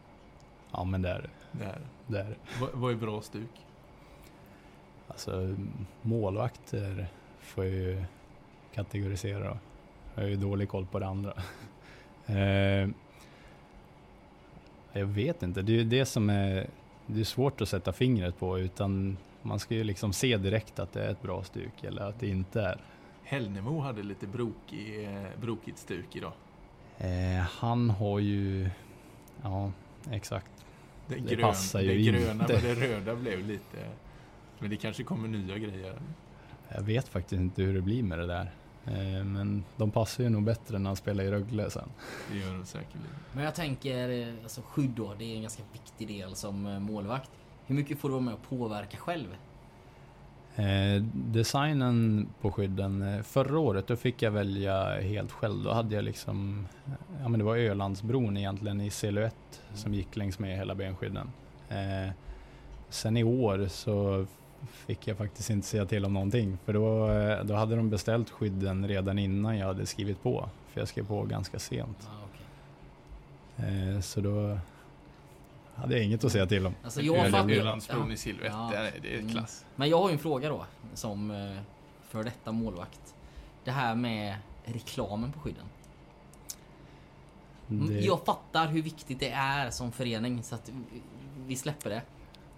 Ja 0.72 0.84
men 0.84 1.02
det 1.02 1.10
är 1.10 1.22
det. 1.22 1.30
Det 1.52 1.66
är 1.66 1.80
det. 1.80 2.14
det, 2.14 2.20
är 2.20 2.30
det. 2.30 2.36
Vad, 2.62 2.70
vad 2.74 2.92
är 2.92 2.96
bra 2.96 3.22
stuk? 3.22 3.66
Alltså 5.08 5.56
målvakter 6.02 7.08
får 7.40 7.66
jag 7.66 7.74
ju 7.74 8.04
kategorisera 8.74 9.40
då. 9.40 9.58
Jag 10.16 10.24
har 10.24 10.30
ju 10.30 10.36
dålig 10.36 10.70
koll 10.70 10.86
på 10.86 11.00
det 11.00 11.08
andra. 11.08 11.34
eh, 12.26 12.90
jag 14.92 15.06
vet 15.06 15.44
inte, 15.44 15.62
det 15.62 15.72
är 15.72 15.78
ju 15.78 15.84
det 15.84 16.06
som 16.06 16.30
är, 16.30 16.68
det 17.06 17.20
är 17.20 17.24
svårt 17.24 17.62
att 17.62 17.70
sätta 17.70 17.94
fingret 17.94 18.40
på 18.40 18.60
utan 18.60 19.18
man 19.42 19.60
ska 19.60 19.76
ju 19.76 19.84
liksom 19.84 20.14
se 20.14 20.38
direkt 20.38 20.80
att 20.80 20.94
det 20.94 21.04
är 21.04 21.10
ett 21.10 21.22
bra 21.22 21.44
stuk 21.44 21.84
eller 21.84 22.02
att 22.02 22.20
det 22.20 22.28
inte 22.28 22.62
är. 22.62 22.78
Hällnemo 23.28 23.80
hade 23.80 24.04
lite 24.04 24.28
brokig, 24.28 25.04
eh, 25.06 25.40
brokigt 25.42 25.78
stuk 25.78 26.16
idag. 26.16 26.34
Eh, 26.98 27.38
han 27.40 27.90
har 27.90 28.20
ju, 28.20 28.70
ja 29.44 29.72
exakt. 30.12 30.52
Det, 31.08 31.16
Det 31.16 31.36
grön, 31.36 31.42
passar 31.42 31.82
ju 31.82 31.88
det 31.88 32.02
gröna 32.12 32.44
inte. 32.44 32.62
det 32.62 32.76
röda 32.76 33.16
blev 33.16 33.40
lite... 33.46 33.78
Men 34.60 34.70
det 34.70 34.76
kanske 34.78 35.04
kommer 35.04 35.28
nya 35.28 35.58
grejer. 35.58 36.00
Jag 36.70 36.82
vet 36.82 37.08
faktiskt 37.08 37.40
inte 37.42 37.62
hur 37.62 37.74
det 37.74 37.82
blir 37.82 38.04
med 38.04 38.20
det 38.20 38.28
där. 38.28 38.52
Eh, 38.86 39.24
men 39.26 39.64
de 39.78 39.92
passar 39.92 40.24
ju 40.24 40.30
nog 40.30 40.44
bättre 40.44 40.80
när 40.80 40.90
han 40.90 40.96
spelar 40.96 41.24
i 41.24 41.32
Rögle 41.32 41.70
sen. 41.70 41.90
Det 42.32 42.38
gör 42.38 42.54
de 42.54 42.66
säkerligen. 42.66 43.16
Men 43.34 43.44
jag 43.44 43.56
tänker, 43.56 44.10
eh, 44.10 44.34
alltså 44.44 44.62
skydd 44.62 44.90
då, 44.92 45.14
det 45.20 45.26
är 45.26 45.36
en 45.36 45.42
ganska 45.42 45.64
viktig 45.74 46.08
del 46.08 46.36
som 46.36 46.66
eh, 46.66 46.80
målvakt. 46.80 47.32
Hur 47.66 47.76
mycket 47.76 48.00
får 48.00 48.10
du 48.10 48.14
vara 48.14 48.24
med 48.24 48.34
och 48.34 48.44
påverka 48.50 48.98
själv? 48.98 49.28
Eh, 50.58 51.02
designen 51.14 52.28
på 52.42 52.52
skydden, 52.52 53.02
eh, 53.02 53.22
förra 53.22 53.60
året 53.60 53.88
då 53.88 53.96
fick 53.96 54.22
jag 54.22 54.32
välja 54.32 55.02
helt 55.02 55.32
själv. 55.32 55.64
Då 55.64 55.72
hade 55.72 55.96
jag 55.96 56.04
liksom, 56.04 56.68
eh, 56.86 56.92
ja 57.22 57.30
men 57.30 57.40
det 57.40 57.46
var 57.46 57.58
Ölandsbron 57.58 58.38
egentligen 58.38 58.82
i 58.82 58.90
silhuett 58.90 59.62
som 59.74 59.94
gick 59.94 60.16
längs 60.16 60.40
med 60.40 60.58
hela 60.58 60.76
benskydden. 60.76 61.32
Eh, 61.70 62.12
sen 62.90 63.18
i 63.18 63.24
år 63.24 63.68
så 63.68 64.26
fick 64.72 65.08
jag 65.08 65.18
faktiskt 65.18 65.50
inte 65.50 65.68
säga 65.68 65.86
till 65.86 66.06
om 66.06 66.14
någonting. 66.14 66.58
För 66.66 66.74
då, 66.74 67.08
då 67.44 67.56
hade 67.56 67.76
de 67.76 67.90
beställt 67.90 68.30
skydden 68.30 68.88
redan 68.88 69.20
innan 69.20 69.58
jag 69.58 69.68
hade 69.68 69.86
skrivit 69.86 70.24
på. 70.24 70.50
För 70.68 70.82
jag 70.82 70.88
skrev 70.88 71.08
på 71.08 71.24
ganska 71.24 71.60
sent. 71.60 72.10
Okej. 72.24 73.94
Eh, 73.96 74.02
så 74.02 74.22
då 74.22 74.60
hade 75.78 75.96
jag 75.96 76.04
inget 76.06 76.24
att 76.24 76.32
säga 76.32 76.46
till 76.46 76.66
om. 76.66 76.76
Alltså 76.84 77.02
jag 77.02 77.32
fattar 77.32 77.50
Ölandsbron 77.52 78.08
ja. 78.08 78.14
i 78.14 78.18
silhuett, 78.18 78.52
Ja. 78.56 78.70
det, 78.72 78.78
är, 78.78 78.94
det 79.02 79.14
är 79.16 79.20
Mm. 79.20 79.32
klass. 79.34 79.66
Men 79.76 79.90
jag 79.90 80.00
har 80.00 80.10
ju 80.10 80.14
en 80.14 80.20
fråga 80.20 80.50
då, 80.50 80.66
som 80.94 81.32
eh, 81.32 81.58
för 82.10 82.24
detta 82.24 82.52
målvakt. 82.52 83.16
Det 83.64 83.72
här 83.72 83.96
med 83.96 84.36
reklamen 84.66 85.32
på 85.32 85.40
skydden. 85.40 85.66
Mm, 87.70 87.88
Det- 87.88 88.00
Jag 88.02 88.26
fattar 88.26 88.68
hur 88.68 88.82
viktigt 88.82 89.20
det 89.20 89.30
är 89.30 89.70
som 89.72 89.92
förening 89.92 90.44
så 90.44 90.56
att 90.56 90.72
vi- 91.48 91.56
släpper 91.56 91.90
det. 91.90 92.02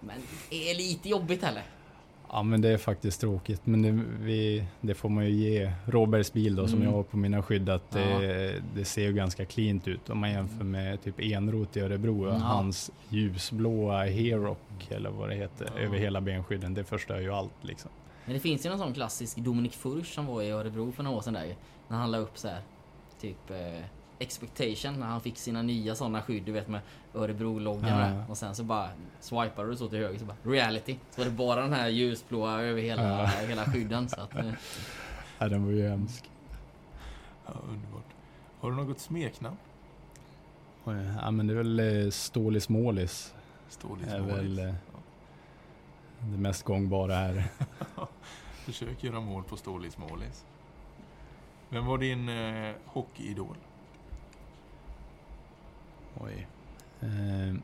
Men 0.00 0.16
är 0.50 0.64
det 0.64 0.74
lite 0.74 1.08
jobbigt 1.08 1.42
eller? 1.42 1.62
Ja 2.32 2.42
men 2.42 2.60
det 2.60 2.68
är 2.68 2.78
faktiskt 2.78 3.20
tråkigt. 3.20 3.60
Men 3.66 3.82
det, 3.82 4.04
vi, 4.24 4.64
det 4.80 4.94
får 4.94 5.08
man 5.08 5.24
ju 5.24 5.30
ge 5.30 5.72
Roberts 5.86 6.32
bil 6.32 6.56
då 6.56 6.66
som 6.68 6.76
Mm. 6.78 6.88
jag 6.88 6.96
har 6.96 7.02
på 7.02 7.16
mina 7.16 7.42
skydd 7.42 7.68
att 7.68 7.84
Ja. 7.94 8.18
det, 8.18 8.62
det 8.74 8.84
ser 8.84 9.02
ju 9.02 9.12
ganska 9.12 9.44
cleant 9.44 9.88
ut 9.88 10.10
om 10.10 10.18
man 10.18 10.30
jämför 10.30 10.64
med 10.64 11.02
typ 11.02 11.20
Enrot 11.20 11.76
i 11.76 11.80
Örebro. 11.80 12.22
Mm. 12.24 12.34
Ja. 12.34 12.38
Hans 12.46 12.90
ljusblåa 13.08 14.04
Heroc 14.04 14.58
eller 14.88 15.10
vad 15.10 15.28
det 15.28 15.34
heter 15.34 15.70
Ja. 15.76 15.80
över 15.82 15.98
hela 15.98 16.20
benskydden. 16.20 16.74
Det 16.74 16.84
förstör 16.84 17.20
ju 17.20 17.30
allt 17.32 17.52
liksom. 17.62 17.90
Men 18.24 18.34
det 18.34 18.40
finns 18.40 18.66
ju 18.66 18.70
någon 18.70 18.78
sån 18.78 18.94
klassisk 18.94 19.36
Dominik 19.36 19.72
Furch 19.72 20.14
som 20.14 20.26
var 20.26 20.42
i 20.42 20.50
Örebro 20.50 20.92
för 20.92 21.02
några 21.02 21.16
år 21.16 21.20
sedan 21.22 21.34
där. 21.34 21.56
När 21.88 21.96
han 21.96 22.10
la 22.10 22.18
upp 22.18 22.38
så 22.38 22.48
här 22.48 22.60
typ 23.20 23.50
eh, 23.50 23.56
expectation 24.20 25.00
när 25.00 25.06
han 25.06 25.20
fick 25.20 25.36
sina 25.38 25.62
nya 25.62 25.94
sådana 25.94 26.22
skydd 26.22 26.42
du 26.44 26.52
vet 26.52 26.68
med 26.68 26.80
Örebro-loggan 27.14 27.88
Ja, 27.98 28.14
ja. 28.14 28.24
Och 28.28 28.38
sen 28.38 28.54
så 28.54 28.64
bara 28.64 28.88
swipade 29.20 29.70
du 29.70 29.76
så 29.76 29.88
till 29.88 29.98
höger 29.98 30.18
så 30.18 30.24
bara 30.24 30.36
reality. 30.44 30.96
Så 31.10 31.20
var 31.20 31.24
det 31.24 31.30
bara 31.36 31.62
den 31.62 31.72
här 31.72 31.88
ljusblåa 31.88 32.62
över 32.62 32.82
hela, 32.82 33.02
Ja. 33.02 33.26
hela 33.48 33.64
skydden. 33.64 34.08
Så 34.08 34.20
att, 34.20 34.34
eh, 34.36 34.50
Ja, 35.38 35.48
den 35.48 35.64
var 35.64 35.72
ju 35.72 35.88
hemsk. 35.88 36.30
Ja, 37.46 37.52
underbart. 37.68 38.04
Har 38.60 38.70
du 38.70 38.76
något 38.76 38.98
smeknamn? 39.00 39.56
Ja, 41.20 41.30
men 41.30 41.46
det 41.46 41.52
är 41.52 41.56
väl 41.56 42.04
eh, 42.04 42.10
Stålis 42.10 42.68
Målis. 42.68 43.34
Stålis 43.68 44.06
är 44.08 44.20
Målis. 44.20 44.36
väl 44.36 44.58
eh, 44.58 44.74
det 46.20 46.38
mest 46.38 46.62
gångbara 46.62 47.14
här. 47.14 47.44
Försök 48.64 49.04
göra 49.04 49.20
mål 49.20 49.42
på 49.44 49.56
Stålis 49.56 49.98
Målis. 49.98 50.44
Vem 51.68 51.86
var 51.86 51.98
din 51.98 52.28
eh, 52.28 52.74
hockeyidol? 52.86 53.56
Oj. 56.20 56.46
Eh, 57.00 57.54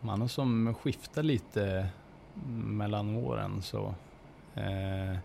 man 0.00 0.20
har 0.20 0.28
som 0.28 0.74
skiftar 0.74 1.22
lite 1.22 1.88
mellan 2.56 3.16
åren 3.16 3.62
så. 3.62 3.94
Eh, 4.54 5.16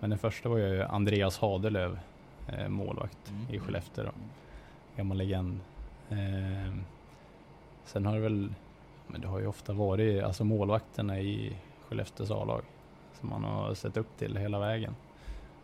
men 0.00 0.10
den 0.10 0.18
första 0.18 0.48
var 0.48 0.58
ju 0.58 0.82
Andreas 0.82 1.38
Hadelöv, 1.38 1.98
eh, 2.48 2.68
målvakt 2.68 3.30
Mm. 3.30 3.54
i 3.54 3.58
Skellefteå 3.58 4.04
då. 4.04 4.10
Gammal 4.96 5.16
legend. 5.16 5.60
Eh, 6.10 6.74
sen 7.84 8.06
har 8.06 8.14
det 8.14 8.20
väl, 8.20 8.54
men 9.06 9.20
det 9.20 9.28
har 9.28 9.38
ju 9.38 9.46
ofta 9.46 9.72
varit 9.72 10.22
alltså 10.24 10.44
målvakterna 10.44 11.20
i 11.20 11.56
Skellefteås 11.88 12.30
A-lag 12.30 12.62
som 13.20 13.28
man 13.28 13.44
har 13.44 13.74
sett 13.74 13.96
upp 13.96 14.18
till 14.18 14.36
hela 14.36 14.58
vägen. 14.58 14.94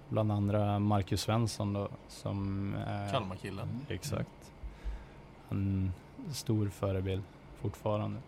Bland 0.09 0.33
andra 0.33 0.79
Marcus 0.79 1.21
Svensson 1.21 1.73
då 1.73 1.89
som 2.09 2.75
är 2.87 3.11
Kalmarkillen. 3.13 3.69
Mm. 3.69 3.81
Exakt. 3.89 4.53
En 5.49 5.93
stor 6.33 6.69
förebild 6.69 7.23
fortfarande. 7.61 8.21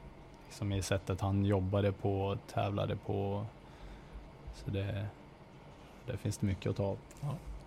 Liksom 0.46 0.72
i 0.72 0.82
sättet 0.82 1.20
han 1.20 1.44
jobbade 1.44 1.92
på, 1.92 2.38
tävlade 2.52 2.96
på. 2.96 3.46
Så 4.54 4.70
det, 4.70 5.06
det 6.06 6.16
finns 6.16 6.38
det 6.38 6.46
mycket 6.46 6.70
att 6.70 6.76
ta 6.76 6.84
av. 6.84 6.98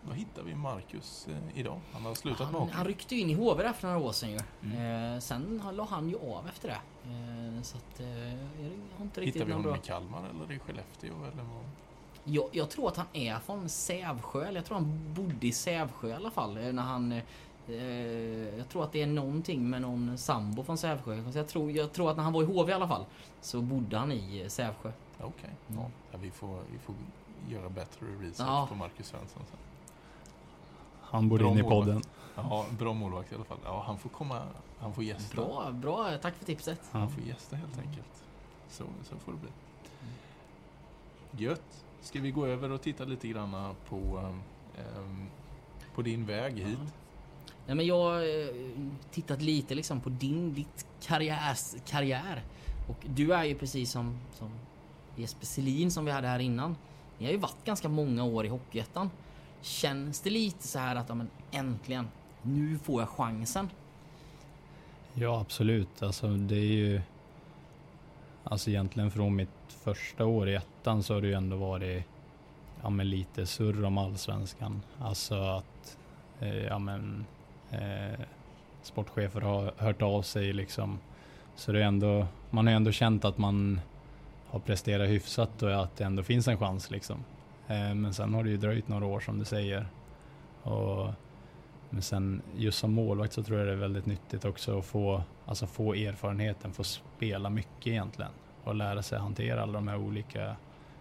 Vad 0.07 0.15
hittar 0.15 0.43
vi 0.43 0.55
Marcus 0.55 1.27
eh, 1.27 1.59
idag? 1.59 1.79
Han 1.93 2.05
har 2.05 2.13
slutat 2.15 2.39
med 2.39 2.47
han, 2.47 2.55
hockey. 2.61 2.73
han 2.73 2.85
ryckte 2.85 3.15
ju 3.15 3.21
in 3.21 3.29
i 3.29 3.33
HV 3.33 3.73
för 3.73 3.87
några 3.87 3.99
år 3.99 4.11
sedan 4.11 4.31
ju. 4.31 4.39
Mm. 4.63 5.13
Eh, 5.15 5.19
sen 5.19 5.61
la 5.73 5.85
han 5.85 6.09
ju 6.09 6.15
av 6.15 6.47
efter 6.47 6.67
det. 6.67 6.79
Eh, 7.11 7.61
så 7.61 7.77
att 7.77 7.99
eh, 7.99 8.33
jag 8.33 8.97
har 8.97 9.03
inte 9.05 9.21
riktigt 9.21 9.35
Hittar 9.35 9.45
vi 9.45 9.51
honom 9.51 9.63
bra... 9.71 9.75
i 9.75 9.79
Kalmar 9.79 10.23
eller 10.29 10.55
i 10.55 10.59
Skellefteå? 10.59 11.13
Eller 11.33 11.43
vad? 11.43 11.63
Jag, 12.23 12.49
jag 12.51 12.69
tror 12.69 12.87
att 12.87 12.97
han 12.97 13.05
är 13.13 13.39
från 13.39 13.69
Sävsjö, 13.69 14.45
eller 14.45 14.59
jag 14.59 14.65
tror 14.65 14.77
han 14.77 15.13
bodde 15.13 15.47
i 15.47 15.51
Sävsjö 15.51 16.07
i 16.09 16.13
alla 16.13 16.31
fall. 16.31 16.57
eh, 16.57 16.73
När 16.73 16.83
han, 16.83 17.11
eh, 17.11 17.23
jag 18.57 18.69
tror 18.69 18.83
att 18.83 18.91
det 18.91 19.01
är 19.01 19.07
någonting 19.07 19.69
med 19.69 19.81
någon 19.81 20.17
sambo 20.17 20.63
från 20.63 20.77
Sävsjö. 20.77 21.23
Jag, 21.33 21.47
tror, 21.47 21.71
jag 21.71 21.93
tror 21.93 22.11
att 22.11 22.17
när 22.17 22.23
han 22.23 22.33
var 22.33 22.43
i 22.43 22.45
HV 22.45 22.71
i 22.71 22.73
alla 22.75 22.87
fall 22.87 23.05
så 23.41 23.61
bodde 23.61 23.97
han 23.97 24.11
i 24.11 24.41
eh, 24.41 24.47
Sävsjö. 24.47 24.91
Okej. 25.21 25.49
Mm. 25.69 25.81
Ja. 26.11 26.17
Vi, 26.17 26.31
får, 26.31 26.59
vi 26.71 26.77
får 26.79 26.95
göra 27.49 27.69
bättre 27.69 28.05
research 28.19 28.49
Ja. 28.49 28.65
på 28.69 28.75
Marcus 28.75 29.07
Svensson 29.07 29.41
sen. 29.49 29.57
Han 31.01 31.29
borde 31.29 31.43
Bra 31.43 31.51
in 31.51 31.57
i 31.59 31.61
målvakt. 31.63 31.85
podden. 31.87 32.01
Ja, 32.35 32.65
bra 32.79 32.93
målvakt 32.93 33.31
i 33.31 33.35
alla 33.35 33.43
fall. 33.43 33.57
Ja, 33.63 33.83
han 33.87 33.97
får 33.97 34.09
komma, 34.09 34.41
han 34.79 34.93
får 34.93 35.03
gästa. 35.03 35.35
Bra, 35.35 35.71
bra. 35.71 36.17
Tack 36.21 36.35
för 36.35 36.45
tipset. 36.45 36.79
Ja. 36.91 36.99
Han 36.99 37.09
får 37.11 37.23
gästa 37.23 37.55
helt 37.55 37.77
enkelt. 37.79 38.23
Så, 38.69 38.83
så 39.03 39.15
får 39.15 39.31
det 39.31 39.37
bli. 39.37 39.49
Gött. 41.45 41.85
Ska 42.01 42.19
vi 42.19 42.31
gå 42.31 42.45
över 42.45 42.71
och 42.71 42.81
titta 42.81 43.03
lite 43.03 43.27
grann 43.27 43.75
på, 43.89 44.31
ehm, 44.77 45.27
på 45.95 46.01
din 46.01 46.25
väg 46.25 46.53
hit? 46.59 46.79
Nej, 47.67 47.75
men 47.75 47.85
jag 47.85 48.03
har 48.03 48.23
tittat 49.11 49.41
lite 49.41 49.75
liksom 49.75 50.01
på 50.01 50.09
din 50.09 50.53
ditt 50.53 50.87
karriärs, 51.01 51.75
karriär. 51.85 52.43
Och 52.89 52.97
du 53.05 53.33
är 53.33 53.43
ju 53.43 53.55
precis 53.55 53.91
som, 53.91 54.17
som 54.33 54.49
Jesper 55.15 55.45
Selin 55.45 55.91
som 55.91 56.05
vi 56.05 56.11
hade 56.11 56.27
här 56.27 56.39
innan. 56.39 56.75
Ni 57.17 57.25
har 57.25 57.31
ju 57.31 57.37
varit 57.37 57.65
ganska 57.65 57.89
många 57.89 58.23
år 58.23 58.45
i 58.45 58.49
Hockeyettan. 58.49 59.09
Känns 59.61 60.21
det 60.21 60.29
lite 60.29 60.67
så 60.67 60.79
här 60.79 60.95
att 60.95 61.09
ja, 61.09 61.15
men 61.15 61.29
äntligen, 61.51 62.07
nu 62.41 62.77
får 62.77 63.01
jag 63.01 63.09
chansen? 63.09 63.69
Ja, 65.13 65.41
absolut. 65.41 66.03
Alltså 66.03 66.27
det 66.27 66.55
är 66.55 66.73
ju... 66.75 67.01
Alltså 68.43 68.69
egentligen 68.69 69.11
från 69.11 69.35
mitt 69.35 69.49
första 69.67 70.25
år 70.25 70.49
i 70.49 70.55
ettan 70.55 71.03
så 71.03 71.13
har 71.13 71.21
det 71.21 71.27
ju 71.27 71.33
ändå 71.33 71.57
varit 71.57 72.03
ja, 72.81 72.89
men 72.89 73.09
lite 73.09 73.45
surr 73.45 73.85
om 73.85 73.97
allsvenskan. 73.97 74.81
Alltså 74.99 75.35
att 75.35 75.97
eh, 76.39 76.63
ja, 76.63 76.79
men, 76.79 77.25
eh, 77.71 78.19
sportchefer 78.81 79.41
har 79.41 79.73
hört 79.77 80.01
av 80.01 80.21
sig 80.21 80.53
liksom. 80.53 80.99
Så 81.55 81.71
det 81.71 81.79
är 81.79 81.83
ändå, 81.83 82.27
man 82.49 82.65
har 82.65 82.71
ju 82.71 82.75
ändå 82.75 82.91
känt 82.91 83.25
att 83.25 83.37
man 83.37 83.81
har 84.47 84.59
presterat 84.59 85.09
hyfsat 85.09 85.63
och 85.63 85.83
att 85.83 85.95
det 85.95 86.03
ändå 86.03 86.23
finns 86.23 86.47
en 86.47 86.57
chans 86.57 86.91
liksom. 86.91 87.23
Eh, 87.67 87.93
men 87.93 88.13
sen 88.13 88.33
har 88.33 88.43
det 88.43 88.49
ju 88.49 88.57
dröjt 88.57 88.87
några 88.87 89.05
år 89.05 89.19
som 89.19 89.39
du 89.39 89.45
säger. 89.45 89.87
Och 90.63 91.13
men 91.89 92.01
sen 92.01 92.41
just 92.55 92.79
som 92.79 92.93
målvakt 92.93 93.33
så 93.33 93.43
tror 93.43 93.59
jag 93.59 93.67
det 93.67 93.73
är 93.73 93.77
väldigt 93.77 94.05
nyttigt 94.05 94.45
också 94.45 94.79
att 94.79 94.85
få, 94.85 95.23
alltså 95.45 95.67
få 95.67 95.93
erfarenheten, 95.93 96.73
få 96.73 96.83
spela 96.83 97.49
mycket 97.49 97.87
egentligen 97.87 98.31
och 98.63 98.75
lära 98.75 99.03
sig 99.03 99.19
hantera 99.19 99.61
alla 99.61 99.73
de 99.73 99.87
här 99.87 99.97
olika 99.97 100.55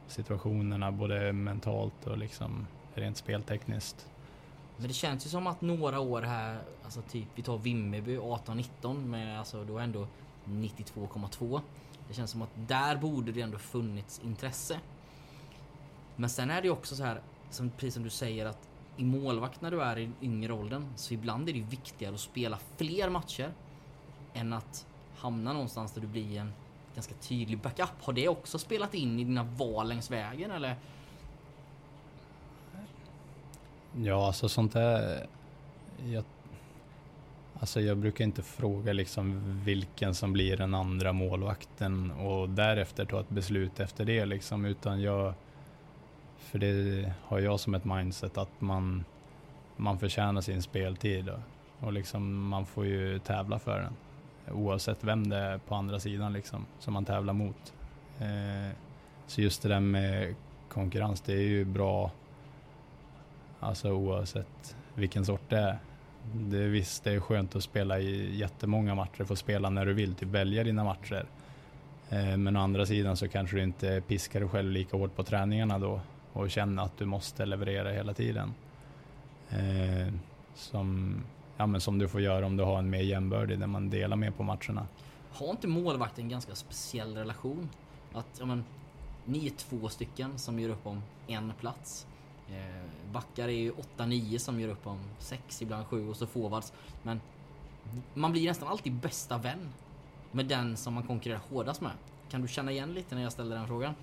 situationerna 0.06 0.92
både 0.92 1.32
mentalt 1.32 2.06
och 2.06 2.18
liksom 2.18 2.66
rent 2.94 3.16
speltekniskt. 3.16 4.10
Men 4.76 4.88
det 4.88 4.94
känns 4.94 5.26
ju 5.26 5.30
som 5.30 5.46
att 5.46 5.60
några 5.60 6.00
år 6.00 6.22
här, 6.22 6.58
alltså 6.84 7.02
typ 7.02 7.28
vi 7.34 7.42
tar 7.42 7.58
Vimmerby 7.58 8.18
18-19 8.18 9.06
med 9.06 9.38
alltså 9.38 9.64
då 9.64 9.78
ändå 9.78 10.06
92,2. 10.44 11.60
Det 12.08 12.14
känns 12.14 12.30
som 12.30 12.42
att 12.42 12.50
där 12.68 12.96
borde 12.96 13.32
det 13.32 13.40
ändå 13.40 13.58
funnits 13.58 14.20
intresse. 14.24 14.80
Men 16.16 16.30
sen 16.30 16.50
är 16.50 16.62
det 16.62 16.66
ju 16.66 16.72
också 16.72 16.96
så 16.96 17.04
här, 17.04 17.20
som, 17.50 17.70
precis 17.70 17.94
som 17.94 18.02
du 18.02 18.10
säger 18.10 18.46
att 18.46 18.68
i 18.96 19.04
målvakt 19.04 19.60
när 19.60 19.70
du 19.70 19.82
är 19.82 19.98
i 19.98 20.10
yngre 20.22 20.52
åldern 20.52 20.92
så 20.96 21.14
ibland 21.14 21.48
är 21.48 21.52
det 21.52 21.58
ju 21.58 21.64
viktigare 21.64 22.14
att 22.14 22.20
spela 22.20 22.58
fler 22.76 23.10
matcher 23.10 23.52
än 24.34 24.52
att 24.52 24.86
hamna 25.16 25.52
någonstans 25.52 25.92
där 25.92 26.00
du 26.00 26.06
blir 26.06 26.38
en 26.38 26.52
ganska 26.94 27.14
tydlig 27.14 27.58
backup. 27.58 28.02
Har 28.02 28.12
det 28.12 28.28
också 28.28 28.58
spelat 28.58 28.94
in 28.94 29.18
i 29.18 29.24
dina 29.24 29.42
val 29.42 29.88
längs 29.88 30.10
vägen 30.10 30.50
eller? 30.50 30.76
Ja, 34.02 34.26
alltså 34.26 34.48
sånt 34.48 34.72
där. 34.72 35.26
Jag, 36.06 36.24
alltså 37.60 37.80
jag 37.80 37.98
brukar 37.98 38.24
inte 38.24 38.42
fråga 38.42 38.92
liksom 38.92 39.42
vilken 39.64 40.14
som 40.14 40.32
blir 40.32 40.56
den 40.56 40.74
andra 40.74 41.12
målvakten 41.12 42.10
och 42.10 42.48
därefter 42.48 43.04
ta 43.04 43.20
ett 43.20 43.28
beslut 43.28 43.80
efter 43.80 44.04
det 44.04 44.26
liksom, 44.26 44.64
utan 44.64 45.00
jag. 45.00 45.34
För 46.38 46.58
det 46.58 47.12
har 47.22 47.38
jag 47.38 47.60
som 47.60 47.74
ett 47.74 47.84
mindset 47.84 48.38
att 48.38 48.60
man, 48.60 49.04
man 49.76 49.98
förtjänar 49.98 50.40
sin 50.40 50.62
speltid 50.62 51.28
och, 51.28 51.40
och 51.80 51.92
liksom 51.92 52.48
man 52.48 52.66
får 52.66 52.86
ju 52.86 53.18
tävla 53.18 53.58
för 53.58 53.80
den. 53.80 53.96
Oavsett 54.56 55.04
vem 55.04 55.28
det 55.28 55.36
är 55.36 55.58
på 55.58 55.74
andra 55.74 56.00
sidan 56.00 56.32
liksom, 56.32 56.66
som 56.78 56.94
man 56.94 57.04
tävlar 57.04 57.32
mot. 57.32 57.74
Eh, 58.18 58.76
så 59.26 59.40
just 59.40 59.62
det 59.62 59.68
där 59.68 59.80
med 59.80 60.34
konkurrens, 60.68 61.20
det 61.20 61.32
är 61.32 61.42
ju 61.48 61.64
bra 61.64 62.10
Alltså 63.60 63.90
oavsett 63.90 64.76
vilken 64.94 65.24
sort 65.24 65.50
det 65.50 65.58
är. 65.58 65.78
Det 66.34 66.58
är 66.58 66.68
visst, 66.68 67.04
det 67.04 67.12
är 67.12 67.20
skönt 67.20 67.56
att 67.56 67.62
spela 67.62 67.98
i 67.98 68.36
jättemånga 68.36 68.94
matcher, 68.94 69.24
få 69.24 69.36
spela 69.36 69.70
när 69.70 69.86
du 69.86 69.92
vill, 69.92 70.14
typ 70.14 70.28
välja 70.28 70.64
dina 70.64 70.84
matcher. 70.84 71.26
Eh, 72.10 72.36
men 72.36 72.56
å 72.56 72.60
andra 72.60 72.86
sidan 72.86 73.16
så 73.16 73.28
kanske 73.28 73.56
du 73.56 73.62
inte 73.62 74.02
piskar 74.06 74.40
dig 74.40 74.48
själv 74.48 74.70
lika 74.70 74.96
hårt 74.96 75.16
på 75.16 75.22
träningarna 75.22 75.78
då 75.78 76.00
och 76.32 76.50
känner 76.50 76.82
att 76.82 76.98
du 76.98 77.04
måste 77.04 77.46
leverera 77.46 77.90
hela 77.90 78.14
tiden. 78.14 78.54
Eh, 79.50 80.14
som, 80.54 81.16
ja, 81.56 81.66
men 81.66 81.80
som 81.80 81.98
du 81.98 82.08
får 82.08 82.20
göra 82.20 82.46
om 82.46 82.56
du 82.56 82.64
har 82.64 82.78
en 82.78 82.90
mer 82.90 83.02
jämbördig 83.02 83.58
där 83.58 83.66
man 83.66 83.90
delar 83.90 84.16
mer 84.16 84.30
på 84.30 84.42
matcherna. 84.42 84.86
Har 85.32 85.50
inte 85.50 85.68
målvakten 85.68 86.24
en 86.24 86.30
ganska 86.30 86.54
speciell 86.54 87.16
relation? 87.16 87.68
Att, 88.12 88.36
ja 88.38 88.46
men, 88.46 88.64
ni 89.24 89.46
är 89.46 89.50
två 89.50 89.88
stycken 89.88 90.38
som 90.38 90.60
gör 90.60 90.68
upp 90.68 90.86
om 90.86 91.02
en 91.26 91.52
plats. 91.60 92.06
Eh, 92.50 93.12
backar 93.12 93.48
är 93.48 93.52
ju 93.52 93.72
8-9 93.96 94.38
som 94.38 94.60
gör 94.60 94.68
upp 94.68 94.86
om 94.86 94.98
6, 95.18 95.62
ibland 95.62 95.86
7 95.86 96.08
och 96.08 96.16
så 96.16 96.26
forwards. 96.26 96.72
Men 97.02 97.20
man 98.14 98.32
blir 98.32 98.48
nästan 98.48 98.68
alltid 98.68 98.92
bästa 98.92 99.38
vän 99.38 99.68
med 100.32 100.46
den 100.46 100.76
som 100.76 100.94
man 100.94 101.02
konkurrerar 101.02 101.40
hårdast 101.50 101.80
med. 101.80 101.92
Kan 102.30 102.42
du 102.42 102.48
känna 102.48 102.72
igen 102.72 102.94
lite 102.94 103.14
när 103.14 103.22
jag 103.22 103.32
ställer 103.32 103.56
den 103.56 103.66
frågan? 103.66 103.94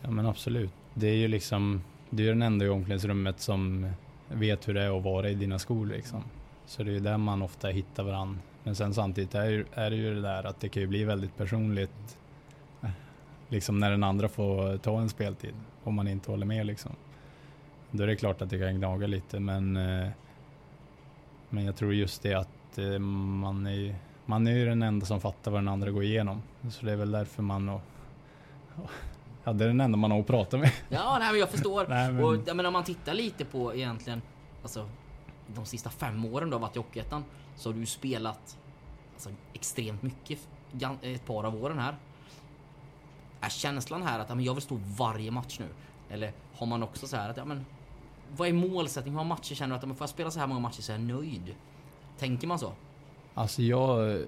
Ja 0.00 0.10
men 0.10 0.26
absolut. 0.26 0.72
Det 0.94 1.06
är 1.06 1.14
ju 1.14 1.28
liksom, 1.28 1.82
du 2.10 2.24
är 2.24 2.28
den 2.28 2.42
enda 2.42 2.64
i 2.64 2.68
omklädningsrummet 2.68 3.40
som 3.40 3.90
vet 4.28 4.68
hur 4.68 4.74
det 4.74 4.82
är 4.82 4.98
att 4.98 5.04
vara 5.04 5.30
i 5.30 5.34
dina 5.34 5.58
skor 5.58 5.86
liksom. 5.86 6.22
Så 6.66 6.82
det 6.82 6.90
är 6.90 6.94
ju 6.94 7.00
där 7.00 7.18
man 7.18 7.42
ofta 7.42 7.68
hittar 7.68 8.02
varandra. 8.02 8.38
Men 8.64 8.74
sen 8.74 8.94
samtidigt 8.94 9.34
är, 9.34 9.66
är 9.72 9.90
det 9.90 9.96
ju 9.96 10.14
det 10.14 10.20
där 10.20 10.44
att 10.46 10.60
det 10.60 10.68
kan 10.68 10.82
ju 10.82 10.86
bli 10.86 11.04
väldigt 11.04 11.36
personligt. 11.36 12.18
Eh, 12.82 12.90
liksom 13.48 13.78
när 13.78 13.90
den 13.90 14.04
andra 14.04 14.28
får 14.28 14.76
ta 14.76 15.00
en 15.00 15.08
speltid. 15.08 15.54
Om 15.84 15.94
man 15.94 16.08
inte 16.08 16.30
håller 16.30 16.46
med 16.46 16.66
liksom. 16.66 16.92
Då 17.96 18.02
är 18.02 18.06
det 18.06 18.16
klart 18.16 18.42
att 18.42 18.50
det 18.50 18.58
kan 18.58 18.74
gnaga 18.74 19.06
lite 19.06 19.40
men 19.40 19.76
eh, 19.76 20.08
Men 21.50 21.64
jag 21.64 21.76
tror 21.76 21.94
just 21.94 22.22
det 22.22 22.34
att 22.34 22.78
eh, 22.78 22.98
man 22.98 23.66
är, 23.66 23.94
man 24.26 24.46
är 24.46 24.52
ju 24.52 24.64
den 24.66 24.82
enda 24.82 25.06
som 25.06 25.20
fattar 25.20 25.50
vad 25.50 25.60
den 25.60 25.68
andra 25.68 25.90
går 25.90 26.02
igenom. 26.04 26.42
Så 26.70 26.86
det 26.86 26.92
är 26.92 26.96
väl 26.96 27.10
därför 27.10 27.42
man 27.42 27.68
och, 27.68 27.80
Ja, 29.44 29.52
det 29.52 29.64
är 29.64 29.68
den 29.68 29.80
enda 29.80 29.96
man 29.98 30.10
har 30.10 30.20
att 30.20 30.26
prata 30.26 30.58
med. 30.58 30.72
Ja, 30.88 31.16
nej, 31.20 31.30
men 31.30 31.40
jag 31.40 31.50
förstår. 31.50 31.86
Nej, 31.88 32.12
men- 32.12 32.24
Och 32.24 32.36
jag 32.46 32.56
menar, 32.56 32.66
om 32.68 32.72
man 32.72 32.84
tittar 32.84 33.14
lite 33.14 33.44
på 33.44 33.74
egentligen, 33.74 34.22
alltså 34.62 34.88
de 35.54 35.66
sista 35.66 35.90
fem 35.90 36.24
åren 36.24 36.50
du 36.50 36.54
har 36.56 36.60
varit 36.60 36.76
i 36.76 36.78
Hockeyettan 36.78 37.24
så 37.56 37.68
har 37.68 37.74
du 37.74 37.80
ju 37.80 37.86
spelat 37.86 38.58
alltså, 39.14 39.30
extremt 39.52 40.02
mycket 40.02 40.38
ett 41.02 41.26
par 41.26 41.44
av 41.44 41.64
åren 41.64 41.78
här. 41.78 41.96
Är 43.40 43.48
känslan 43.48 44.02
här 44.02 44.18
att 44.18 44.28
ja, 44.28 44.34
men 44.34 44.44
jag 44.44 44.54
vill 44.54 44.62
stå 44.62 44.80
varje 44.98 45.30
match 45.30 45.58
nu? 45.60 45.66
Eller 46.10 46.32
har 46.54 46.66
man 46.66 46.82
också 46.82 47.06
så 47.06 47.16
här 47.16 47.30
att 47.30 47.36
ja, 47.36 47.44
men 47.44 47.66
vad 48.36 48.48
är 48.48 48.52
målsättningen? 48.52 49.18
Hur 49.18 49.24
många 49.24 49.34
matcher 49.34 49.54
känner 49.54 49.74
du 49.74 49.78
att 49.78 49.84
om 49.84 49.94
får 49.94 50.02
jag 50.02 50.10
spela 50.10 50.30
så 50.30 50.40
här 50.40 50.46
många 50.46 50.60
matcher 50.60 50.82
så 50.82 50.92
är 50.92 50.96
jag 50.96 51.04
nöjd? 51.04 51.54
Tänker 52.18 52.46
man 52.46 52.58
så? 52.58 52.72
Alltså 53.34 53.62
jag, 53.62 54.20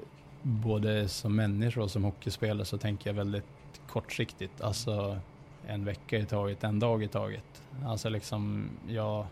både 0.43 1.09
som 1.09 1.37
människa 1.37 1.83
och 1.83 1.91
som 1.91 2.05
hockeyspelare 2.05 2.65
så 2.65 2.79
tänker 2.79 3.11
jag 3.11 3.15
väldigt 3.15 3.45
kortsiktigt. 3.89 4.61
Alltså 4.61 5.19
en 5.67 5.85
vecka 5.85 6.19
i 6.19 6.27
taget, 6.27 6.65
en 6.65 6.79
dag 6.79 7.03
i 7.03 7.09
taget. 7.09 7.63
Alltså 7.87 8.09
liksom, 8.09 8.69
jag, 8.89 9.27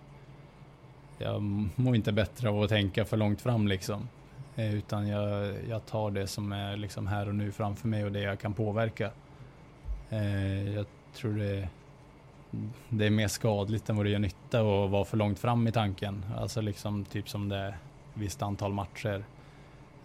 jag 1.18 1.42
mår 1.76 1.96
inte 1.96 2.12
bättre 2.12 2.48
av 2.48 2.62
att 2.62 2.68
tänka 2.68 3.04
för 3.04 3.16
långt 3.16 3.40
fram 3.40 3.68
liksom. 3.68 4.08
Eh, 4.56 4.74
utan 4.74 5.08
jag, 5.08 5.54
jag 5.68 5.86
tar 5.86 6.10
det 6.10 6.26
som 6.26 6.52
är 6.52 6.76
liksom 6.76 7.06
här 7.06 7.28
och 7.28 7.34
nu 7.34 7.52
framför 7.52 7.88
mig 7.88 8.04
och 8.04 8.12
det 8.12 8.20
jag 8.20 8.40
kan 8.40 8.54
påverka. 8.54 9.10
Eh, 10.10 10.74
jag 10.74 10.86
tror 11.14 11.32
det, 11.32 11.68
det 12.88 13.06
är 13.06 13.10
mer 13.10 13.28
skadligt 13.28 13.88
än 13.88 13.96
vad 13.96 14.06
det 14.06 14.10
gör 14.10 14.18
nytta 14.18 14.60
att 14.60 14.90
vara 14.90 15.04
för 15.04 15.16
långt 15.16 15.38
fram 15.38 15.68
i 15.68 15.72
tanken. 15.72 16.24
Alltså 16.36 16.60
liksom 16.60 17.04
typ 17.04 17.28
som 17.28 17.48
det 17.48 17.56
är 17.56 17.76
visst 18.14 18.42
antal 18.42 18.72
matcher. 18.72 19.24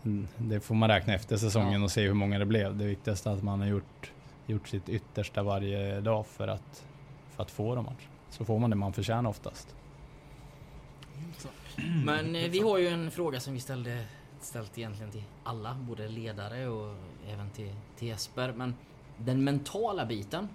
Mm, 0.05 0.27
Det 0.38 0.60
får 0.60 0.75
man 0.75 0.89
räkna 0.89 1.13
efter 1.13 1.38
säsongen 1.38 1.74
Ja. 1.79 1.83
och 1.83 1.91
se 1.91 2.01
hur 2.07 2.13
många 2.13 2.39
det 2.39 2.45
blev. 2.45 2.77
Det 2.77 2.86
viktigaste 2.86 3.29
är 3.29 3.33
att 3.33 3.43
man 3.43 3.60
har 3.60 3.67
gjort, 3.67 4.12
gjort 4.48 4.67
sitt 4.67 4.89
yttersta 4.89 5.43
varje 5.43 6.01
dag 6.01 6.25
för 6.27 6.48
att, 6.48 6.86
för 7.36 7.43
att 7.43 7.51
få 7.51 7.75
de 7.75 7.86
matcherna. 7.86 8.00
Så 8.29 8.45
får 8.45 8.60
man 8.60 8.69
det 8.69 8.75
man 8.75 8.93
förtjänar 8.93 9.29
oftast. 9.29 9.75
Men 12.05 12.36
eh, 12.36 12.50
vi 12.50 12.60
har 12.60 12.77
ju 12.77 12.88
en 12.88 13.12
fråga 13.12 13.39
som 13.39 13.53
vi 13.53 13.60
ställde 13.60 14.05
ställt 14.41 14.77
egentligen 14.77 15.12
till 15.12 15.24
alla, 15.43 15.74
både 15.74 16.07
ledare 16.07 16.67
och 16.67 16.95
även 17.27 17.50
till, 17.50 17.75
till 17.98 18.07
Jesper. 18.07 18.53
Men 18.57 18.75
den 19.17 19.43
mentala 19.43 20.05
biten, 20.05 20.50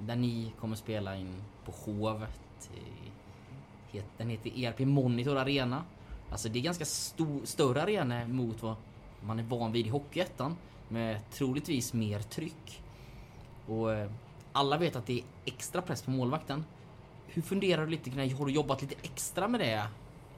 där 0.00 0.16
ni 0.16 0.52
kommer 0.60 0.76
spela 0.76 1.16
in 1.16 1.34
på 1.64 1.72
Hovet, 1.72 2.70
den 4.16 4.30
heter 4.30 4.64
ERP 4.64 4.80
Monitor 4.80 5.36
Arena. 5.36 5.84
Alltså 6.30 6.48
det 6.48 6.58
är 6.58 6.62
ganska 6.62 6.84
stor, 6.84 7.40
större 7.44 7.82
arena 7.82 8.26
mot 8.26 8.62
vad 8.62 8.76
man 9.20 9.38
är 9.38 9.42
van 9.42 9.72
vid 9.72 9.86
i 9.86 9.88
Hockeyettan 9.88 10.56
med 10.88 11.30
troligtvis 11.30 11.92
mer 11.92 12.20
tryck. 12.20 12.82
Och 13.66 13.92
eh, 13.92 14.10
alla 14.52 14.78
vet 14.78 14.96
att 14.96 15.06
det 15.06 15.18
är 15.18 15.24
extra 15.44 15.82
press 15.82 16.02
på 16.02 16.10
målvakten. 16.10 16.64
Hur 17.26 17.42
funderar 17.42 17.84
du 17.84 17.90
lite 17.90 18.10
kring 18.10 18.28
det? 18.28 18.34
Har 18.34 18.46
du 18.46 18.52
jobbat 18.52 18.82
lite 18.82 18.94
extra 19.02 19.48
med 19.48 19.60
det 19.60 19.86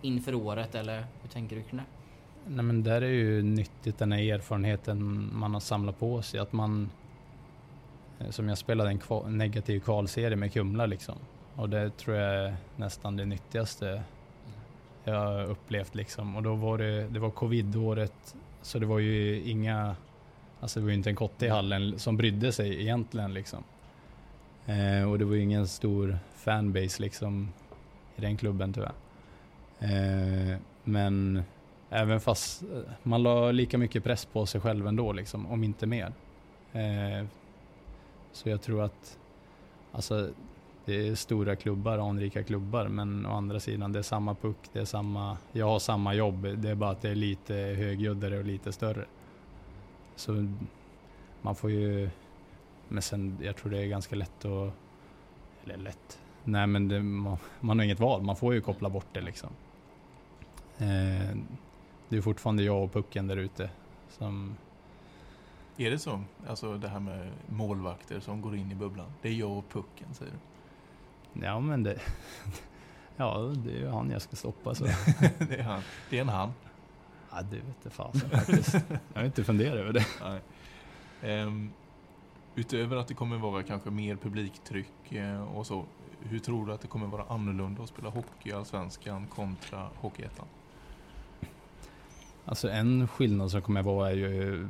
inför 0.02 0.34
året 0.34 0.74
eller 0.74 1.06
hur 1.22 1.28
tänker 1.28 1.56
du 1.56 1.62
kring 1.62 1.76
det? 1.76 1.84
Nej 2.50 2.64
men 2.64 2.82
där 2.82 3.02
är 3.02 3.10
ju 3.10 3.42
nyttigt 3.42 3.98
den 3.98 4.12
här 4.12 4.22
erfarenheten 4.22 5.30
man 5.32 5.54
har 5.54 5.60
samlat 5.60 5.98
på 5.98 6.22
sig. 6.22 6.40
Att 6.40 6.52
man, 6.52 6.90
Eh, 8.18 8.30
som 8.30 8.48
jag 8.48 8.58
spelade 8.58 8.90
en 8.90 8.98
kval, 8.98 9.30
negativ 9.30 9.80
kvalserie 9.80 10.36
med 10.36 10.52
Kumla 10.52 10.86
liksom. 10.86 11.14
Och 11.54 11.68
det 11.68 11.96
tror 11.96 12.16
jag 12.16 12.34
är 12.34 12.56
nästan 12.76 13.16
det 13.16 13.24
nyttigaste 13.24 14.02
jag 15.04 15.48
upplevt 15.48 15.94
liksom. 15.94 16.36
Och 16.36 16.42
då 16.42 16.54
var 16.54 16.78
det, 16.78 17.08
det 17.08 17.18
var 17.18 17.30
covid-året, 17.30 18.34
så 18.62 18.78
det 18.78 18.86
var 18.86 18.98
ju 18.98 19.42
inga, 19.42 19.96
alltså 20.60 20.80
det 20.80 20.84
var 20.84 20.90
ju 20.90 20.96
inte 20.96 21.10
en 21.10 21.16
kotte 21.16 21.46
i 21.46 21.48
hallen 21.48 21.98
som 21.98 22.16
brydde 22.16 22.52
sig 22.52 22.80
egentligen 22.80 23.34
liksom. 23.34 23.64
Eh, 24.66 25.10
och 25.10 25.18
det 25.18 25.24
var 25.24 25.34
ju 25.34 25.42
ingen 25.42 25.68
stor 25.68 26.18
fanbase 26.34 27.02
liksom 27.02 27.52
i 28.16 28.20
den 28.20 28.36
klubben 28.36 28.72
tyvärr. 28.72 28.92
Eh, 29.80 30.56
men 30.84 31.44
Även 31.90 32.20
fast 32.20 32.62
eh, 32.62 32.68
man 33.02 33.22
la 33.22 33.50
lika 33.50 33.78
mycket 33.78 34.04
press 34.04 34.24
på 34.24 34.46
sig 34.46 34.60
själv 34.60 34.86
ändå, 34.86 35.12
liksom, 35.12 35.46
om 35.46 35.64
inte 35.64 35.86
mer. 35.86 36.12
Eh, 36.72 37.26
så 38.38 38.48
jag 38.48 38.62
tror 38.62 38.82
att 38.82 39.18
alltså, 39.92 40.30
det 40.84 41.08
är 41.08 41.14
stora 41.14 41.56
klubbar, 41.56 41.98
anrika 41.98 42.42
klubbar, 42.42 42.88
men 42.88 43.26
å 43.26 43.30
andra 43.30 43.60
sidan, 43.60 43.92
det 43.92 43.98
är 43.98 44.02
samma 44.02 44.34
puck, 44.34 44.56
det 44.72 44.78
är 44.80 44.84
samma, 44.84 45.36
jag 45.52 45.66
har 45.66 45.78
samma 45.78 46.14
jobb, 46.14 46.42
det 46.56 46.70
är 46.70 46.74
bara 46.74 46.90
att 46.90 47.02
det 47.02 47.10
är 47.10 47.14
lite 47.14 47.54
högljuddare 47.54 48.38
och 48.38 48.44
lite 48.44 48.72
större. 48.72 49.04
Så 50.16 50.52
man 51.42 51.54
får 51.54 51.70
ju, 51.70 52.10
men 52.88 53.02
sen, 53.02 53.38
jag 53.42 53.56
tror 53.56 53.70
det 53.70 53.78
är 53.78 53.86
ganska 53.86 54.16
lätt 54.16 54.44
att, 54.44 54.72
eller 55.64 55.76
lätt, 55.76 56.18
nej 56.44 56.66
men 56.66 56.88
det, 56.88 57.02
man, 57.02 57.36
man 57.60 57.78
har 57.78 57.84
inget 57.84 58.00
val, 58.00 58.22
man 58.22 58.36
får 58.36 58.54
ju 58.54 58.60
koppla 58.60 58.88
bort 58.88 59.06
det 59.12 59.20
liksom. 59.20 59.50
Eh, 60.78 61.36
det 62.08 62.16
är 62.16 62.20
fortfarande 62.20 62.62
jag 62.62 62.84
och 62.84 62.92
pucken 62.92 63.26
där 63.26 63.36
ute. 63.36 63.70
Som, 64.08 64.56
är 65.80 65.90
det 65.90 65.98
så? 65.98 66.20
Alltså 66.46 66.78
det 66.78 66.88
här 66.88 67.00
med 67.00 67.32
målvakter 67.46 68.20
som 68.20 68.40
går 68.40 68.56
in 68.56 68.72
i 68.72 68.74
bubblan. 68.74 69.12
Det 69.22 69.28
är 69.28 69.32
jag 69.32 69.58
och 69.58 69.68
pucken, 69.68 70.14
säger 70.14 70.32
du? 70.32 70.38
ja 71.46 71.60
men 71.60 71.82
det, 71.82 72.00
ja 73.16 73.38
det 73.56 73.70
är 73.70 73.78
ju 73.78 73.88
han 73.88 74.10
jag 74.10 74.22
ska 74.22 74.36
stoppa 74.36 74.74
så. 74.74 74.84
det, 75.38 75.56
är 75.58 75.62
han. 75.62 75.82
det 76.10 76.16
är 76.16 76.20
en 76.20 76.28
han. 76.28 76.52
ja 77.30 77.42
det 77.42 77.56
vet 77.56 77.76
jag 77.82 77.92
fasen 77.92 78.30
faktiskt. 78.30 78.74
Jag 79.12 79.20
har 79.20 79.24
inte 79.24 79.44
funderat 79.44 79.74
över 79.74 79.92
det. 79.92 80.06
Ehm, 81.22 81.70
utöver 82.54 82.96
att 82.96 83.08
det 83.08 83.14
kommer 83.14 83.36
vara 83.36 83.62
kanske 83.62 83.90
mer 83.90 84.16
publiktryck 84.16 85.12
eh, 85.12 85.42
och 85.56 85.66
så. 85.66 85.84
Hur 86.20 86.38
tror 86.38 86.66
du 86.66 86.72
att 86.72 86.80
det 86.80 86.88
kommer 86.88 87.06
vara 87.06 87.24
annorlunda 87.28 87.82
att 87.82 87.88
spela 87.88 88.08
hockey 88.08 88.48
i 88.48 88.52
Allsvenskan 88.52 89.26
kontra 89.26 89.88
Hockeyettan? 89.94 90.46
Alltså 92.48 92.70
en 92.70 93.08
skillnad 93.08 93.50
som 93.50 93.62
kommer 93.62 93.82
vara 93.82 94.10
är 94.10 94.14
ju 94.14 94.68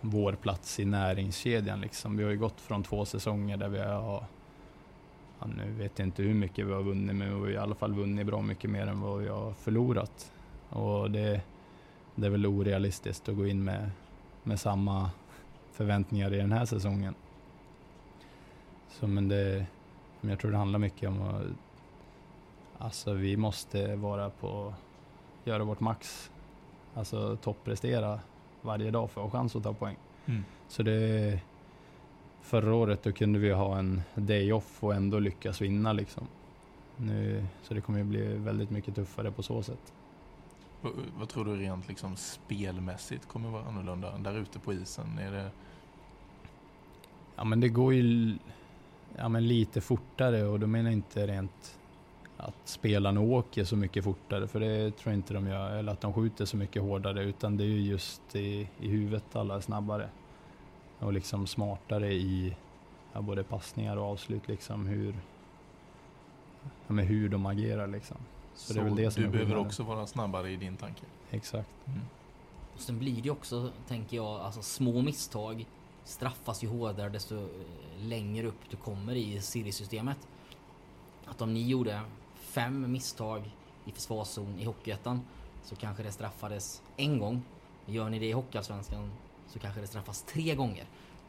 vår 0.00 0.32
plats 0.32 0.80
i 0.80 0.84
näringskedjan 0.84 1.80
liksom. 1.80 2.16
Vi 2.16 2.24
har 2.24 2.30
ju 2.30 2.38
gått 2.38 2.60
från 2.60 2.82
två 2.82 3.04
säsonger 3.04 3.56
där 3.56 3.68
vi 3.68 3.78
har, 3.78 4.24
ja, 5.40 5.46
nu 5.46 5.72
vet 5.72 5.98
jag 5.98 6.08
inte 6.08 6.22
hur 6.22 6.34
mycket 6.34 6.66
vi 6.66 6.72
har 6.72 6.82
vunnit, 6.82 7.16
men 7.16 7.28
vi 7.28 7.40
har 7.40 7.50
i 7.50 7.56
alla 7.56 7.74
fall 7.74 7.94
vunnit 7.94 8.26
bra 8.26 8.42
mycket 8.42 8.70
mer 8.70 8.86
än 8.86 9.00
vad 9.00 9.18
vi 9.18 9.28
har 9.28 9.52
förlorat. 9.52 10.32
Och 10.68 11.10
det, 11.10 11.40
det 12.14 12.26
är 12.26 12.30
väl 12.30 12.46
orealistiskt 12.46 13.28
att 13.28 13.36
gå 13.36 13.46
in 13.46 13.64
med, 13.64 13.90
med 14.42 14.60
samma 14.60 15.10
förväntningar 15.72 16.34
i 16.34 16.36
den 16.36 16.52
här 16.52 16.64
säsongen. 16.64 17.14
Så 18.88 19.06
men 19.06 19.28
det, 19.28 19.66
men 20.20 20.30
jag 20.30 20.38
tror 20.38 20.50
det 20.50 20.56
handlar 20.56 20.78
mycket 20.78 21.08
om 21.08 21.22
att, 21.22 21.42
alltså 22.78 23.12
vi 23.12 23.36
måste 23.36 23.96
vara 23.96 24.30
på, 24.30 24.74
göra 25.44 25.64
vårt 25.64 25.80
max 25.80 26.30
Alltså 26.94 27.36
topprestera 27.36 28.20
varje 28.62 28.90
dag 28.90 29.10
för 29.10 29.20
att 29.20 29.32
ha 29.32 29.38
chans 29.38 29.56
att 29.56 29.62
ta 29.62 29.72
poäng. 29.72 29.96
Mm. 30.26 30.44
Så 30.68 30.82
det... 30.82 31.40
Förra 32.42 32.74
året 32.74 33.02
då 33.02 33.12
kunde 33.12 33.38
vi 33.38 33.52
ha 33.52 33.78
en 33.78 34.02
day 34.14 34.52
off 34.52 34.84
och 34.84 34.94
ändå 34.94 35.18
lyckas 35.18 35.60
vinna 35.60 35.92
liksom. 35.92 36.26
Nu, 36.96 37.46
så 37.62 37.74
det 37.74 37.80
kommer 37.80 37.98
ju 37.98 38.04
bli 38.04 38.36
väldigt 38.36 38.70
mycket 38.70 38.94
tuffare 38.94 39.30
på 39.30 39.42
så 39.42 39.62
sätt. 39.62 39.92
Vad, 40.80 40.92
vad 41.18 41.28
tror 41.28 41.44
du 41.44 41.56
rent 41.56 41.88
liksom 41.88 42.16
spelmässigt 42.16 43.28
kommer 43.28 43.50
vara 43.50 43.64
annorlunda 43.64 44.18
där 44.18 44.34
ute 44.34 44.58
på 44.58 44.72
isen? 44.72 45.18
Är 45.18 45.32
det, 45.32 45.50
Ja 47.38 47.44
men 47.44 47.60
det 47.60 47.68
går 47.68 47.94
ju 47.94 48.34
ja, 49.16 49.28
men 49.28 49.48
lite 49.48 49.80
fortare 49.80 50.44
och 50.44 50.60
då 50.60 50.66
menar 50.66 50.90
jag 50.90 50.92
inte 50.92 51.26
rent 51.26 51.77
att 52.38 52.54
spelarna 52.64 53.20
åker 53.20 53.64
så 53.64 53.76
mycket 53.76 54.04
fortare 54.04 54.48
för 54.48 54.60
det 54.60 54.90
tror 54.90 55.12
jag 55.12 55.18
inte 55.18 55.34
de 55.34 55.46
gör. 55.46 55.70
Eller 55.70 55.92
att 55.92 56.00
de 56.00 56.12
skjuter 56.12 56.44
så 56.44 56.56
mycket 56.56 56.82
hårdare 56.82 57.24
utan 57.24 57.56
det 57.56 57.64
är 57.64 57.68
ju 57.68 57.80
just 57.80 58.36
i, 58.36 58.68
i 58.80 58.88
huvudet 58.88 59.36
alla 59.36 59.56
är 59.56 59.60
snabbare. 59.60 60.08
Och 60.98 61.12
liksom 61.12 61.46
smartare 61.46 62.12
i 62.12 62.56
ja, 63.12 63.20
både 63.20 63.42
passningar 63.42 63.96
och 63.96 64.04
avslut 64.04 64.48
liksom 64.48 64.86
hur, 64.86 65.14
ja, 66.62 66.92
men 66.92 67.06
hur 67.06 67.28
de 67.28 67.46
agerar 67.46 67.86
liksom. 67.86 68.16
så 68.54 68.72
det 68.72 68.80
är 68.80 68.84
väl 68.84 68.96
det 68.96 69.10
som 69.10 69.22
du 69.22 69.28
är 69.28 69.32
behöver 69.32 69.56
också 69.56 69.82
vara 69.82 70.06
snabbare 70.06 70.50
i 70.50 70.56
din 70.56 70.76
tanke? 70.76 71.02
Exakt. 71.30 71.70
Mm. 71.86 72.00
Och 72.74 72.80
sen 72.80 72.98
blir 72.98 73.14
det 73.14 73.20
ju 73.20 73.30
också, 73.30 73.70
tänker 73.88 74.16
jag, 74.16 74.40
alltså 74.40 74.62
små 74.62 75.02
misstag 75.02 75.66
straffas 76.04 76.64
ju 76.64 76.68
hårdare 76.68 77.08
desto 77.08 77.36
eh, 77.36 77.48
längre 77.98 78.46
upp 78.46 78.70
du 78.70 78.76
kommer 78.76 79.14
i 79.14 79.40
seriesystemet. 79.40 80.28
Att 81.24 81.42
om 81.42 81.54
ni 81.54 81.68
gjorde 81.68 82.00
fem 82.58 82.92
misstag 82.92 83.50
i 83.84 83.92
försvarszon 83.92 84.58
i 84.58 84.64
Hockeyettan 84.64 85.20
så 85.62 85.76
kanske 85.76 86.02
det 86.02 86.12
straffades 86.12 86.82
en 86.96 87.18
gång. 87.18 87.42
Gör 87.86 88.10
ni 88.10 88.18
det 88.18 88.26
i 88.26 88.32
Hockeyallsvenskan 88.32 89.10
så 89.46 89.58
kanske 89.58 89.80
det 89.80 89.86
straffas 89.86 90.22
tre 90.22 90.54
gånger. 90.54 90.84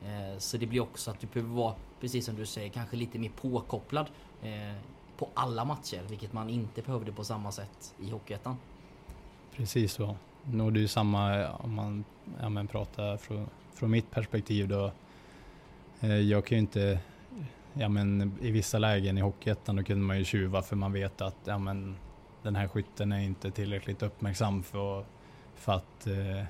Eh, 0.06 0.38
så 0.38 0.58
det 0.58 0.66
blir 0.66 0.82
också 0.82 1.12
att 1.12 1.20
du 1.20 1.28
behöver 1.28 1.56
vara, 1.56 1.76
precis 2.00 2.26
som 2.26 2.36
du 2.36 2.46
säger, 2.46 2.70
kanske 2.70 2.96
lite 2.96 3.20
mer 3.20 3.30
påkopplad 3.30 4.08
eh, 4.44 4.76
på 5.18 5.30
alla 5.34 5.66
matcher, 5.66 6.02
vilket 6.10 6.34
man 6.34 6.50
inte 6.50 6.82
behövde 6.82 7.12
på 7.12 7.24
samma 7.24 7.52
sätt 7.52 7.96
i 8.00 8.10
Hockeyettan. 8.10 8.58
precis 9.56 9.94
så. 9.94 10.16
Nu 10.44 10.68
är 10.68 10.72
det 10.72 10.80
ju 10.80 10.88
samma 10.88 11.40
eh, 11.40 11.66
om 11.66 11.74
man 11.74 12.04
ja, 12.42 12.50
men 12.50 12.68
pratar 12.68 13.18
från, 13.18 13.50
från 13.74 13.92
mitt 13.92 14.12
perspektiv 14.12 14.68
då. 14.68 14.92
Jag 16.02 16.46
kan 16.46 16.56
ju 16.56 16.60
inte, 16.60 17.00
ja 17.74 17.90
men 17.90 18.38
i 18.42 18.52
vissa 18.52 18.80
lägen 18.80 19.18
i 19.18 19.22
Hockeyettan 19.22 19.76
då 19.76 19.84
kunde 19.84 20.06
man 20.06 20.18
ju 20.18 20.24
tjuva 20.24 20.62
för 20.62 20.76
man 20.76 20.94
vet 20.94 21.22
att 21.22 21.38
ja 21.46 21.58
men 21.58 21.96
den 22.44 22.56
här 22.56 22.68
skytten 22.68 23.12
är 23.12 23.20
inte 23.20 23.52
tillräckligt 23.52 24.04
uppmärksam 24.04 24.64
för, 24.64 25.06
för 25.56 25.74
att 25.74 26.08
eh, 26.08 26.44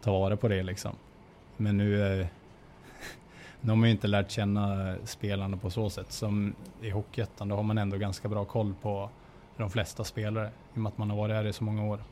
ta 0.00 0.12
vara 0.18 0.36
på 0.36 0.48
det 0.48 0.62
liksom. 0.62 0.92
Men 1.56 1.76
nu, 1.76 2.20
eh, 2.20 2.26
nu 3.60 3.70
har 3.70 3.76
man 3.76 3.88
ju 3.88 3.90
inte 3.94 4.06
lärt 4.06 4.30
känna 4.30 4.96
spelarna 5.04 5.56
på 5.56 5.70
så 5.70 5.90
sätt. 5.90 6.12
Som 6.12 6.54
i 6.80 6.90
Hockeyettan, 6.90 7.48
då 7.48 7.56
har 7.56 7.62
man 7.62 7.78
ändå 7.78 7.96
ganska 7.96 8.28
bra 8.28 8.44
koll 8.44 8.74
på 8.82 9.10
de 9.56 9.70
flesta 9.70 10.04
spelare 10.04 10.46
i 10.48 10.76
och 10.76 10.78
med 10.78 10.90
att 10.90 10.98
man 10.98 11.10
har 11.10 11.16
varit 11.16 11.34
här 11.34 11.46
i 11.46 11.52
så 11.52 11.64
många 11.64 11.84
år. 11.84 12.04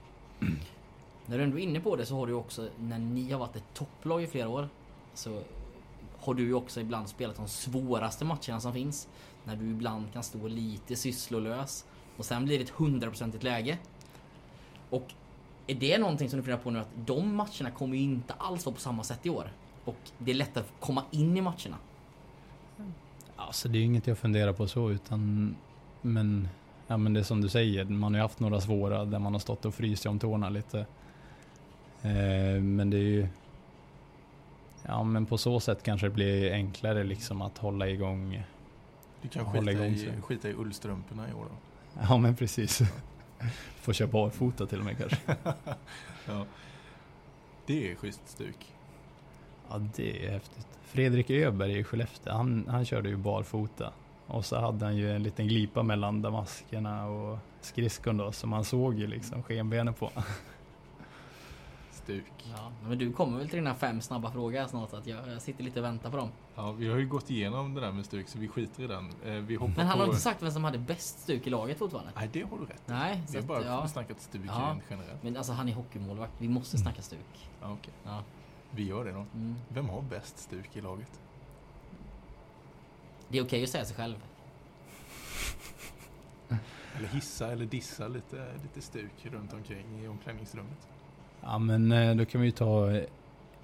När 1.26 1.38
du 1.38 1.44
ändå 1.44 1.58
är 1.58 1.62
inne 1.62 1.80
på 1.80 1.96
det 1.96 2.06
så 2.06 2.16
har 2.16 2.26
du 2.26 2.32
också, 2.32 2.68
när 2.78 2.98
ni 2.98 3.32
har 3.32 3.38
varit 3.38 3.56
ett 3.56 3.74
topplag 3.74 4.22
i 4.22 4.26
flera 4.26 4.48
år, 4.48 4.68
så 5.14 5.42
har 6.20 6.34
du 6.34 6.42
ju 6.42 6.54
också 6.54 6.80
ibland 6.80 7.08
spelat 7.08 7.36
de 7.36 7.48
svåraste 7.48 8.24
matcherna 8.24 8.60
som 8.60 8.72
finns. 8.72 9.08
När 9.44 9.56
du 9.56 9.70
ibland 9.70 10.12
kan 10.12 10.22
stå 10.22 10.48
lite 10.48 10.96
sysslolös 10.96 11.84
och 12.16 12.24
sen 12.24 12.44
blir 12.44 12.58
det 12.58 12.64
ett 12.64 12.70
hundraprocentigt 12.70 13.44
läge. 13.44 13.78
Och 14.90 15.12
är 15.66 15.74
det 15.74 15.98
någonting 15.98 16.30
som 16.30 16.36
du 16.36 16.42
funderar 16.42 16.62
på 16.62 16.70
nu 16.70 16.78
att 16.78 17.06
de 17.06 17.36
matcherna 17.36 17.70
kommer 17.70 17.96
ju 17.96 18.02
inte 18.02 18.34
alls 18.34 18.66
vara 18.66 18.74
på 18.74 18.80
samma 18.80 19.02
sätt 19.02 19.26
i 19.26 19.30
år? 19.30 19.52
Och 19.84 19.96
det 20.18 20.30
är 20.30 20.34
lättare 20.34 20.64
att 20.64 20.80
komma 20.80 21.04
in 21.10 21.36
i 21.36 21.40
matcherna. 21.40 21.76
Alltså 23.36 23.68
det 23.68 23.78
är 23.78 23.82
inget 23.82 24.06
jag 24.06 24.18
funderar 24.18 24.52
på 24.52 24.68
så 24.68 24.90
utan 24.90 25.56
men, 26.02 26.48
ja, 26.86 26.96
men 26.96 27.12
det 27.12 27.20
är 27.20 27.24
som 27.24 27.40
du 27.40 27.48
säger, 27.48 27.84
man 27.84 28.14
har 28.14 28.18
ju 28.18 28.22
haft 28.22 28.40
några 28.40 28.60
svåra 28.60 29.04
där 29.04 29.18
man 29.18 29.32
har 29.32 29.40
stått 29.40 29.64
och 29.64 29.74
fryst 29.74 30.06
om 30.06 30.18
tårna 30.18 30.48
lite. 30.48 30.78
Eh, 32.02 32.62
men 32.62 32.90
det 32.90 32.96
är 32.96 33.00
ju 33.00 33.28
Ja 34.86 35.02
men 35.02 35.26
på 35.26 35.38
så 35.38 35.60
sätt 35.60 35.82
kanske 35.82 36.06
det 36.06 36.14
blir 36.14 36.52
enklare 36.52 37.04
liksom 37.04 37.42
att 37.42 37.58
hålla 37.58 37.88
igång. 37.88 38.42
Du 39.22 39.28
kan 39.28 39.52
skita 39.52 39.72
igång 39.72 39.86
i, 39.86 40.12
skita 40.22 40.48
i 40.48 40.54
ullstrumporna 40.54 41.30
i 41.30 41.32
år 41.32 41.44
då. 41.50 41.56
Ja 42.08 42.18
men 42.18 42.36
precis. 42.36 42.80
Får 43.76 43.92
köra 43.92 44.08
barfota 44.08 44.66
till 44.66 44.78
och 44.78 44.84
med 44.84 44.98
kanske. 44.98 45.18
ja. 46.26 46.46
Det 47.66 47.90
är 47.90 47.94
schysst 47.94 48.28
stuk. 48.28 48.74
Ja 49.70 49.78
det 49.96 50.26
är 50.26 50.30
häftigt. 50.30 50.66
Fredrik 50.82 51.30
Öberg 51.30 51.78
i 51.78 51.84
Skellefteå, 51.84 52.32
han, 52.32 52.66
han 52.68 52.84
körde 52.84 53.08
ju 53.08 53.16
barfota. 53.16 53.92
Och 54.26 54.44
så 54.44 54.60
hade 54.60 54.84
han 54.84 54.96
ju 54.96 55.12
en 55.16 55.22
liten 55.22 55.48
glipa 55.48 55.82
mellan 55.82 56.22
damaskerna 56.22 57.06
och 57.06 57.38
skridskon 57.60 58.16
då, 58.16 58.32
som 58.32 58.50
man 58.50 58.64
såg 58.64 58.98
ju 58.98 59.06
liksom 59.06 59.42
skenbenen 59.42 59.94
på. 59.94 60.10
Stuk. 62.10 62.32
Ja, 62.56 62.72
men 62.88 62.98
du 62.98 63.12
kommer 63.12 63.38
väl 63.38 63.48
till 63.48 63.58
dina 63.58 63.74
fem 63.74 64.00
snabba 64.00 64.30
frågor 64.32 64.66
snart? 64.66 64.92
Att 64.92 65.06
jag, 65.06 65.28
jag 65.28 65.42
sitter 65.42 65.64
lite 65.64 65.78
och 65.80 65.84
väntar 65.84 66.10
på 66.10 66.16
dem. 66.16 66.28
Ja, 66.54 66.72
vi 66.72 66.88
har 66.88 66.96
ju 66.98 67.08
gått 67.08 67.30
igenom 67.30 67.74
det 67.74 67.80
där 67.80 67.92
med 67.92 68.04
stuk 68.06 68.28
så 68.28 68.38
vi 68.38 68.48
skiter 68.48 68.82
i 68.82 68.86
den. 68.86 69.10
Eh, 69.24 69.32
Vi 69.32 69.54
hoppar 69.54 69.74
Men 69.76 69.86
han 69.86 69.96
på... 69.96 70.02
har 70.02 70.06
inte 70.08 70.20
sagt 70.20 70.42
vem 70.42 70.50
som 70.50 70.64
hade 70.64 70.78
bäst 70.78 71.20
stuk 71.20 71.46
i 71.46 71.50
laget 71.50 71.78
fortfarande. 71.78 72.12
Nej, 72.16 72.30
det 72.32 72.42
har 72.42 72.58
du 72.58 72.64
rätt. 72.64 72.82
Nej, 72.86 73.22
Vi 73.30 73.36
har 73.38 73.44
bara 73.44 73.64
ja. 73.64 73.88
snackat 73.88 74.20
stuk 74.20 74.40
Ja. 74.46 74.76
generellt. 74.90 75.22
Men 75.22 75.36
alltså 75.36 75.52
han 75.52 75.68
är 75.68 75.72
hockeymålvakt. 75.74 76.32
Vi 76.38 76.48
måste 76.48 76.76
Mm. 76.76 76.84
snacka 76.84 77.02
stuk. 77.02 77.48
Ja, 77.62 77.72
okej. 77.72 77.92
Ja. 78.04 78.22
Vi 78.70 78.84
gör 78.84 79.04
det 79.04 79.12
då. 79.12 79.24
Mm. 79.34 79.54
Vem 79.68 79.88
har 79.88 80.02
bäst 80.02 80.38
stuk 80.38 80.76
i 80.76 80.80
laget? 80.80 81.20
Det 83.28 83.38
är 83.38 83.44
okej 83.44 83.62
att 83.64 83.70
säga 83.70 83.84
sig 83.84 83.96
själv. 83.96 84.16
Eller 86.96 87.08
hissa 87.08 87.52
eller 87.52 87.66
dissa 87.66 88.08
lite, 88.08 88.52
lite 88.62 88.80
stuk 88.80 89.12
runt 89.26 89.52
omkring 89.52 90.04
i 90.04 90.08
omklädningsrummet. 90.08 90.88
Ja 91.42 91.58
men 91.58 91.92
eh, 91.92 92.16
då 92.16 92.24
kan 92.24 92.40
vi 92.40 92.46
ju 92.46 92.52
ta 92.52 92.90
eh, 92.90 93.04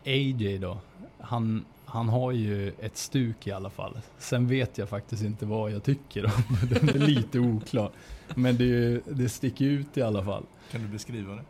AJ 0.04 0.58
då. 0.58 0.78
Han, 1.18 1.64
han 1.84 2.08
har 2.08 2.32
ju 2.32 2.68
ett 2.68 2.96
stuk 2.96 3.46
i 3.46 3.52
alla 3.52 3.70
fall. 3.70 3.98
Sen 4.18 4.48
vet 4.48 4.78
jag 4.78 4.88
faktiskt 4.88 5.22
inte 5.22 5.46
vad 5.46 5.70
jag 5.70 5.82
tycker 5.82 6.24
om. 6.24 6.58
Den 6.70 6.88
är 6.88 7.06
lite 7.06 7.38
oklar. 7.38 7.90
Men 8.34 8.56
det, 8.56 9.00
det 9.06 9.28
sticker 9.28 9.64
ut 9.64 9.96
i 9.96 10.02
alla 10.02 10.24
fall. 10.24 10.42
Kan 10.70 10.82
du 10.82 10.88
beskriva 10.88 11.34
det? 11.34 11.42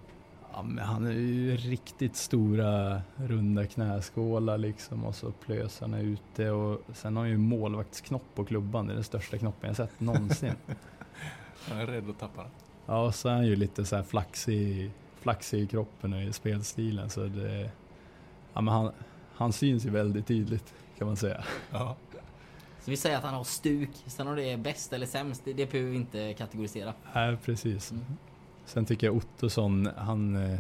Ja, 0.52 0.62
men 0.62 0.84
han 0.84 1.06
är 1.06 1.12
ju 1.12 1.56
riktigt 1.56 2.16
stora 2.16 3.00
runda 3.16 3.66
knäskålar 3.66 4.58
liksom 4.58 5.04
och 5.04 5.14
så 5.14 5.30
plösarna 5.30 6.00
ute 6.00 6.50
och 6.50 6.80
sen 6.94 7.16
har 7.16 7.22
han 7.22 7.30
ju 7.30 7.38
målvaktsknopp 7.38 8.34
på 8.34 8.44
klubban. 8.44 8.86
Det 8.86 8.92
är 8.92 8.94
den 8.94 9.04
största 9.04 9.38
knoppen 9.38 9.68
jag 9.68 9.76
sett 9.76 10.00
någonsin. 10.00 10.52
Jag 11.70 11.80
är 11.80 11.86
rädd 11.86 12.10
att 12.10 12.18
tappa 12.18 12.42
den. 12.42 12.50
Ja, 12.86 13.06
och 13.06 13.14
så 13.14 13.28
är 13.28 13.32
han 13.32 13.46
ju 13.46 13.56
lite 13.56 13.84
så 13.84 13.96
här 13.96 14.02
flaxig, 14.02 14.90
flaxig 15.26 15.60
i 15.60 15.66
kroppen 15.66 16.12
och 16.12 16.22
i 16.22 16.32
spelstilen 16.32 17.10
så 17.10 17.20
det... 17.24 17.70
Ja, 18.54 18.60
men 18.60 18.74
han, 18.74 18.92
han 19.34 19.52
syns 19.52 19.86
ju 19.86 19.90
väldigt 19.90 20.26
tydligt 20.26 20.74
kan 20.98 21.06
man 21.06 21.16
säga. 21.16 21.44
Ja. 21.72 21.96
Så 22.80 22.90
vi 22.90 22.96
säger 22.96 23.16
att 23.16 23.22
han 23.24 23.34
har 23.34 23.44
stuk. 23.44 23.90
Sen 24.06 24.28
om 24.28 24.36
det 24.36 24.52
är 24.52 24.56
bäst 24.56 24.92
eller 24.92 25.06
sämst, 25.06 25.42
det, 25.44 25.52
det 25.52 25.70
behöver 25.72 25.90
vi 25.90 25.96
inte 25.96 26.34
kategorisera. 26.34 26.94
Nej, 27.14 27.36
precis. 27.36 27.90
Mm. 27.92 28.04
Sen 28.64 28.84
tycker 28.84 29.06
jag 29.06 29.16
Ottosson, 29.16 29.88
han, 29.96 30.36
eh, 30.52 30.58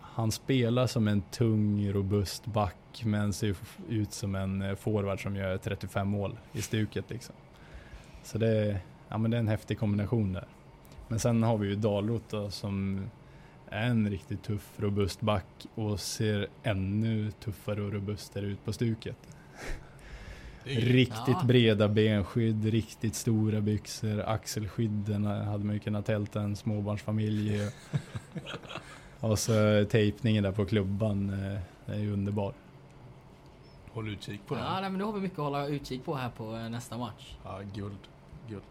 han 0.00 0.32
spelar 0.32 0.86
som 0.86 1.08
en 1.08 1.22
tung, 1.22 1.92
robust 1.92 2.46
back 2.46 3.02
men 3.04 3.32
ser 3.32 3.56
ut 3.88 4.12
som 4.12 4.34
en 4.34 4.62
eh, 4.62 4.74
forward 4.74 5.22
som 5.22 5.36
gör 5.36 5.56
35 5.58 6.08
mål 6.08 6.38
i 6.52 6.62
stuket 6.62 7.10
liksom. 7.10 7.34
Så 8.22 8.38
det, 8.38 8.48
är- 8.48 8.80
ja, 9.08 9.18
men 9.18 9.30
det 9.30 9.36
är 9.36 9.38
en 9.38 9.48
häftig 9.48 9.78
kombination 9.78 10.32
där. 10.32 10.46
Men 11.08 11.18
sen 11.18 11.42
har 11.42 11.58
vi 11.58 11.68
ju 11.68 11.74
Dalrot 11.76 12.22
då, 12.30 12.50
som 12.50 13.06
en 13.70 14.10
riktigt 14.10 14.42
tuff, 14.42 14.72
robust 14.76 15.20
back 15.20 15.66
och 15.74 16.00
ser 16.00 16.46
ännu 16.62 17.30
tuffare 17.30 17.82
och 17.82 17.92
robustare 17.92 18.46
ut 18.46 18.64
på 18.64 18.72
stuket. 18.72 19.16
Riktigt 20.64 21.28
Ja. 21.28 21.42
breda 21.44 21.88
benskydd, 21.88 22.64
riktigt 22.64 23.14
stora 23.14 23.60
byxor, 23.60 24.20
axelskydden 24.20 25.24
hade 25.24 25.64
man 25.64 25.74
ju 25.74 25.80
kunnat 25.80 26.06
tälta 26.06 26.40
en 26.42 26.56
småbarnsfamilj. 26.56 27.60
Och 29.20 29.38
så 29.38 29.84
tejpningen 29.90 30.42
där 30.44 30.52
på 30.52 30.64
klubban, 30.66 31.30
eh, 31.30 31.94
är 31.94 31.98
ju 31.98 32.12
underbar. 32.12 32.52
Håll 33.92 34.08
utkik 34.08 34.40
på 34.46 34.54
den. 34.54 34.64
Ja, 34.64 34.80
nej, 34.80 34.90
men 34.90 34.98
då 35.00 35.06
har 35.06 35.12
vi 35.12 35.20
mycket 35.20 35.38
att 35.38 35.44
hålla 35.44 35.66
utkik 35.66 36.04
på 36.04 36.14
här 36.14 36.28
på 36.30 36.56
eh, 36.56 36.68
nästa 36.68 36.98
match. 36.98 37.36
Ja, 37.44 37.60
guld. 37.74 37.98
guld. 38.48 38.62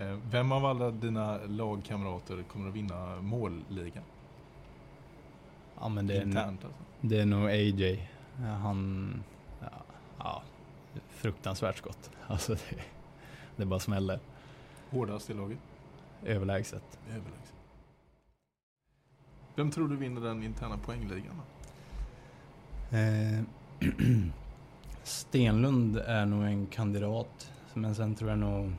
Eh, 0.00 0.18
Vem 0.30 0.52
av 0.52 0.66
alla 0.66 0.90
dina 0.90 1.38
lagkamrater 1.46 2.42
kommer 2.42 2.68
att 2.68 2.74
vinna 2.74 3.20
målligan? 3.22 4.04
Ja 5.80 5.88
men 5.88 6.06
det 6.06 6.16
är, 6.16 6.22
Internt 6.22 6.64
alltså. 6.64 6.82
det 7.00 7.20
är 7.20 7.26
nog 7.26 7.46
AJ. 7.50 8.10
Ja, 8.40 8.46
Han, 8.46 9.22
ja, 9.60 9.70
ja, 10.18 10.42
fruktansvärt 11.08 11.76
skott. 11.76 12.10
Alltså 12.26 12.54
det, 12.54 12.82
det 13.56 13.64
bara 13.64 13.80
smäller. 13.80 14.20
Hårdast 14.90 15.30
i 15.30 15.34
laget? 15.34 15.58
Överlägset. 16.24 16.98
Överlägset. 17.08 17.54
Vem 19.56 19.70
tror 19.70 19.88
du 19.88 19.96
vinner 19.96 20.20
den 20.20 20.42
interna 20.42 20.78
poängligan? 20.78 21.40
Eh, 22.90 23.40
Stenlund 25.02 25.96
är 25.96 26.26
nog 26.26 26.44
en 26.44 26.66
kandidat. 26.66 27.52
Men 27.74 27.94
sen 27.94 28.14
tror 28.14 28.30
jag 28.30 28.38
nog 28.38 28.72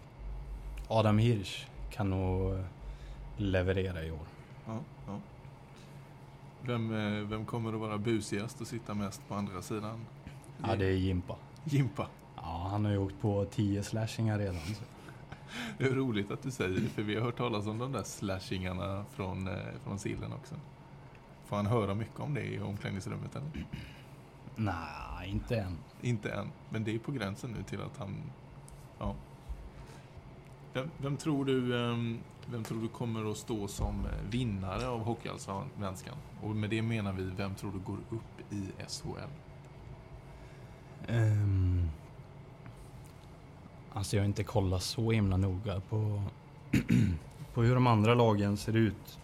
Adam 0.94 1.18
Hirsch 1.18 1.68
kan 1.90 2.10
nog 2.10 2.64
leverera 3.38 4.04
i 4.04 4.12
år. 4.12 4.28
Ja, 4.66 4.80
ja. 5.08 5.20
Vem, 6.62 6.94
eh, 6.94 7.28
vem 7.28 7.46
kommer 7.46 7.74
att 7.74 7.80
vara 7.80 7.98
busigast 7.98 8.62
och 8.62 8.68
sitta 8.68 8.94
mest 8.94 9.28
på 9.28 9.36
andra 9.36 9.62
sidan? 9.62 10.06
Ja, 10.58 10.76
det 10.76 10.86
är 10.86 10.92
Jimpa. 10.92 11.36
Jimpa. 11.64 12.08
Ja, 12.36 12.68
han 12.72 12.86
har 12.86 12.92
ju 12.92 12.98
åkt 12.98 13.22
på 13.22 13.46
10 13.46 13.84
slashingar 13.84 14.40
redan. 14.40 14.56
Så. 14.56 14.84
Det 15.78 15.84
är 15.84 15.96
roligt 15.96 16.32
att 16.32 16.44
du 16.44 16.52
säger 16.52 16.80
det, 16.80 16.90
för 16.90 17.02
vi 17.02 17.16
har 17.16 17.22
hört 17.22 17.38
talas 17.38 17.68
om 17.68 17.78
de 17.78 17.92
där 17.92 18.04
slashingarna 18.04 19.06
från, 19.12 19.48
eh, 19.48 19.56
från 19.84 20.00
sillen 20.00 20.34
också. 20.34 20.56
Får 21.46 21.56
han 21.56 21.66
höra 21.66 21.96
mycket 21.96 22.20
om 22.20 22.34
det 22.34 22.44
i 22.44 22.60
omklädningsrummet 22.60 23.36
eller? 23.36 23.50
Nej, 24.56 25.30
inte 25.30 25.56
än. 25.56 25.78
Inte 26.02 26.32
än, 26.32 26.52
men 26.70 26.84
det 26.84 26.96
är 26.96 27.00
på 27.00 27.12
gränsen 27.12 27.52
nu 27.52 27.64
till 27.64 27.82
att 27.82 27.98
han... 27.98 28.16
Ja. 29.00 29.16
Vem, 30.74 30.90
vem, 30.98 31.18
tror 31.18 31.46
du, 31.46 31.84
ehm, 31.84 32.20
vem 32.46 32.64
tror 32.64 32.82
du 32.82 32.88
kommer 32.88 33.32
att 33.32 33.38
stå 33.38 33.68
som 33.68 34.08
vinnare 34.30 34.88
av 34.88 35.04
Hockeyallsvenskan? 35.04 36.16
Och 36.42 36.56
med 36.56 36.70
det 36.70 36.82
menar 36.82 37.14
vi, 37.14 37.24
vem 37.24 37.56
tror 37.56 37.72
du 37.72 37.80
går 37.80 37.98
upp 38.10 38.54
i 38.54 38.70
SHL? 38.88 39.30
Um, 41.08 41.90
alltså 43.94 44.16
jag 44.16 44.24
har 44.24 44.28
inte 44.28 44.44
kollat 44.44 44.84
så 44.84 45.12
himla 45.12 45.38
noga 45.38 45.82
på, 45.90 46.24
på 47.54 47.64
hur 47.64 47.76
de 47.76 47.88
andra 47.88 48.14
lagen 48.14 48.58
ser 48.58 48.76
ut. 48.76 49.20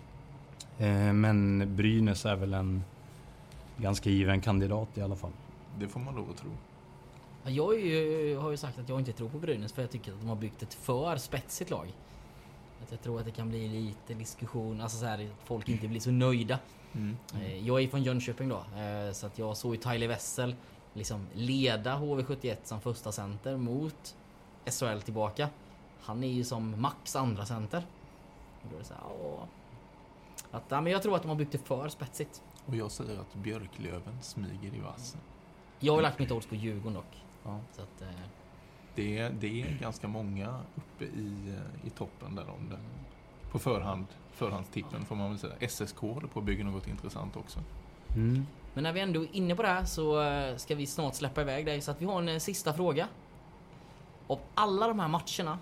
Eh, 0.77 1.13
men 1.13 1.75
Brynäs 1.75 2.25
är 2.25 2.35
väl 2.35 2.53
en 2.53 2.83
ganska 3.77 4.09
given 4.09 4.41
kandidat 4.41 4.97
i 4.97 5.01
alla 5.01 5.15
fall. 5.15 5.31
Det 5.79 5.87
får 5.87 5.99
man 5.99 6.15
lov 6.15 6.29
att 6.29 6.37
tro. 6.37 6.49
Ja, 7.47 7.51
Jag 7.51 7.79
ju, 7.79 8.37
har 8.37 8.51
ju 8.51 8.57
sagt 8.57 8.79
att 8.79 8.89
jag 8.89 8.99
inte 8.99 9.13
tror 9.13 9.29
på 9.29 9.37
Brynäs 9.37 9.73
för 9.73 9.81
jag 9.81 9.91
tycker 9.91 10.13
att 10.13 10.19
de 10.19 10.29
har 10.29 10.35
byggt 10.35 10.63
ett 10.63 10.73
för 10.73 11.17
spetsigt 11.17 11.69
lag. 11.69 11.93
Att 12.83 12.91
jag 12.91 13.01
tror 13.01 13.19
att 13.19 13.25
det 13.25 13.31
kan 13.31 13.49
bli 13.49 13.67
lite 13.67 14.13
diskussion, 14.13 14.81
alltså 14.81 14.97
så 14.97 15.05
här, 15.05 15.25
att 15.25 15.47
folk 15.47 15.69
inte 15.69 15.87
blir 15.87 15.99
så 15.99 16.11
nöjda. 16.11 16.59
Mm. 16.93 17.17
Eh, 17.35 17.67
Jag 17.67 17.83
är 17.83 17.87
från 17.87 18.03
Jönköping 18.03 18.49
då, 18.49 18.55
eh, 18.55 19.11
så 19.11 19.27
att 19.27 19.39
jag 19.39 19.57
såg 19.57 19.75
ju 19.75 19.81
Tyler 19.81 20.07
Wessel 20.07 20.55
liksom 20.93 21.27
leda 21.33 21.95
HV71 21.99 22.57
som 22.63 22.81
första 22.81 23.11
center 23.11 23.57
mot 23.57 24.15
SHL 24.65 24.99
tillbaka. 25.01 25.49
Han 26.01 26.23
är 26.23 26.31
ju 26.31 26.43
som 26.43 26.81
max 26.81 27.15
andra 27.15 27.45
center. 27.45 27.85
Och 28.63 28.69
då 28.73 28.79
är 28.79 28.83
så 28.83 28.93
här, 28.93 29.03
åh. 29.23 29.43
Att, 30.51 30.63
ja, 30.69 30.81
men 30.81 30.91
jag 30.91 31.03
tror 31.03 31.15
att 31.15 31.21
de 31.21 31.27
har 31.29 31.35
byggt 31.35 31.51
det 31.51 31.57
för 31.57 31.89
spetsigt. 31.89 32.41
Och 32.65 32.75
jag 32.75 32.91
säger 32.91 33.19
att 33.19 33.35
Björklöven 33.35 34.21
smyger 34.21 34.75
i 34.75 34.79
vassen. 34.79 35.19
Jag 35.79 35.95
har 35.95 36.01
lagt 36.01 36.19
mitt 36.19 36.31
odds 36.31 36.47
på 36.47 36.55
Djurgården 36.55 36.93
dock. 36.93 37.23
Ja. 37.47 37.59
Så 37.71 37.81
att, 37.81 38.01
eh, 38.01 38.07
Det, 38.95 39.17
är- 39.17 39.29
det 39.29 39.61
är 39.61 39.77
ganska 39.81 40.07
många 40.07 40.59
uppe 40.75 41.05
i, 41.05 41.55
i 41.83 41.89
toppen 41.89 42.35
där 42.35 42.49
om 42.49 42.69
den. 42.69 42.79
På 43.51 43.59
förhand, 43.59 44.05
förhandstippen 44.31 45.05
får 45.05 45.15
man 45.15 45.29
väl 45.29 45.39
säga. 45.39 45.53
SSK 45.59 45.97
håller 45.99 46.27
på 46.27 46.39
att 46.39 46.45
bygga 46.45 46.63
något 46.63 46.87
intressant 46.87 47.35
också. 47.35 47.59
Mm. 48.15 48.45
Men 48.73 48.83
när 48.83 48.93
vi 48.93 48.99
ändå 48.99 49.21
är 49.23 49.27
inne 49.35 49.55
på 49.55 49.61
det 49.61 49.67
här 49.67 49.85
så 49.85 50.21
eh, 50.23 50.55
ska 50.55 50.75
vi 50.75 50.85
snart 50.87 51.15
släppa 51.15 51.41
iväg 51.41 51.65
dig. 51.65 51.81
Så 51.81 51.91
att 51.91 52.01
vi 52.01 52.05
har 52.05 52.19
en 52.21 52.29
eh, 52.29 52.37
sista 52.39 52.73
fråga. 52.73 53.07
Av 54.27 54.39
alla 54.55 54.87
de 54.87 54.99
här 54.99 55.07
matcherna 55.07 55.59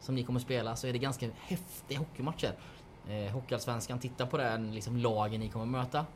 som 0.00 0.14
ni 0.14 0.22
kommer 0.24 0.40
spela 0.40 0.76
så 0.76 0.86
är 0.86 0.92
det 0.92 0.98
ganska 0.98 1.28
häftiga 1.40 1.98
hockeymatcher. 1.98 2.52
Eh, 3.08 3.32
Hockeyallsvenskan, 3.32 3.98
titta 3.98 4.26
på 4.26 4.36
den 4.36 4.74
liksom, 4.74 4.96
lagen 4.96 5.40
ni 5.40 5.48
kommer 5.48 5.66
möta. 5.66 6.06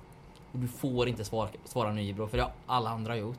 Och 0.53 0.59
du 0.59 0.69
får 0.69 1.09
inte 1.09 1.25
svara, 1.25 1.49
svara 1.65 1.93
Nybro 1.93 2.27
för 2.27 2.37
det 2.37 2.43
har 2.43 2.53
alla 2.67 2.91
andra 2.91 3.17
gjort. 3.17 3.39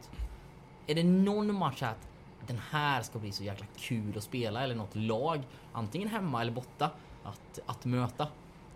Är 0.87 0.95
det 0.95 1.03
någon 1.03 1.55
match 1.55 1.83
att 1.83 2.07
den 2.47 2.59
här 2.71 3.01
ska 3.01 3.19
bli 3.19 3.31
så 3.31 3.43
jäkla 3.43 3.65
kul 3.77 4.17
att 4.17 4.23
spela 4.23 4.63
eller 4.63 4.75
något 4.75 4.95
lag, 4.95 5.41
antingen 5.73 6.07
hemma 6.07 6.41
eller 6.41 6.51
borta, 6.51 6.91
att, 7.23 7.59
att 7.65 7.85
möta? 7.85 8.27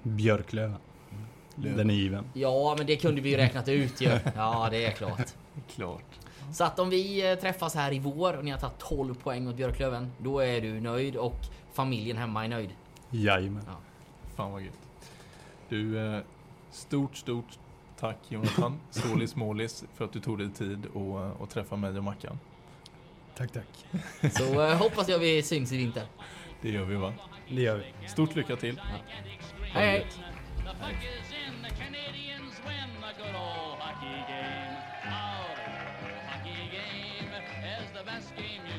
Björklöven. 0.03 0.77
Löven. 1.55 1.77
Den 1.77 1.89
är 1.89 1.93
given. 1.93 2.25
Ja, 2.33 2.75
men 2.77 2.87
det 2.87 2.95
kunde 2.95 3.21
vi 3.21 3.29
ju 3.29 3.37
räknat 3.37 3.67
ut 3.67 4.01
ju. 4.01 4.19
Ja, 4.35 4.67
det 4.71 4.85
är 4.85 4.91
klart. 4.91 5.27
Klart. 5.75 6.19
Så 6.53 6.63
att 6.63 6.79
om 6.79 6.89
vi 6.89 7.31
eh, 7.31 7.35
träffas 7.35 7.75
här 7.75 7.93
i 7.93 7.99
vår 7.99 8.37
och 8.37 8.45
ni 8.45 8.51
har 8.51 8.57
tagit 8.57 8.79
12 8.79 9.15
poäng 9.15 9.45
mot 9.45 9.55
Björklöven, 9.55 10.11
då 10.17 10.39
är 10.39 10.61
du 10.61 10.79
nöjd 10.79 11.15
och 11.15 11.39
familjen 11.73 12.17
hemma 12.17 12.45
är 12.45 12.49
nöjd. 12.49 12.69
Jajamän. 13.09 13.63
Fan 14.35 14.51
vad 14.51 14.61
gött. 14.61 15.11
Du, 15.69 16.15
eh, 16.15 16.21
stort, 16.71 17.17
stort 17.17 17.59
tack 18.01 18.17
Jonathan, 18.29 18.79
Solis 18.89 19.35
Målis, 19.35 19.83
för 19.95 20.05
att 20.05 20.13
du 20.13 20.19
tog 20.19 20.37
dig 20.37 20.49
tid 20.49 20.85
att, 20.85 20.95
eh, 20.95 21.41
att 21.41 21.49
träffa 21.49 21.75
mig 21.75 21.97
och 21.97 22.03
Mackan. 22.03 22.39
Tack, 23.35 23.51
tack. 23.51 23.85
Så 24.33 24.61
eh, 24.61 24.77
hoppas 24.77 25.09
jag 25.09 25.19
vi 25.19 25.43
syns 25.43 25.71
i 25.71 25.77
vinter. 25.77 26.03
Det 26.61 26.69
gör 26.69 26.85
vi 26.85 26.95
va? 26.95 27.13
Det 27.49 27.61
gör 27.61 27.77
vi. 28.01 28.07
Stort 28.07 28.35
lycka 28.35 28.55
till. 28.55 28.81
Hej 29.61 29.87
hej! 29.87 30.07
The 37.93 38.70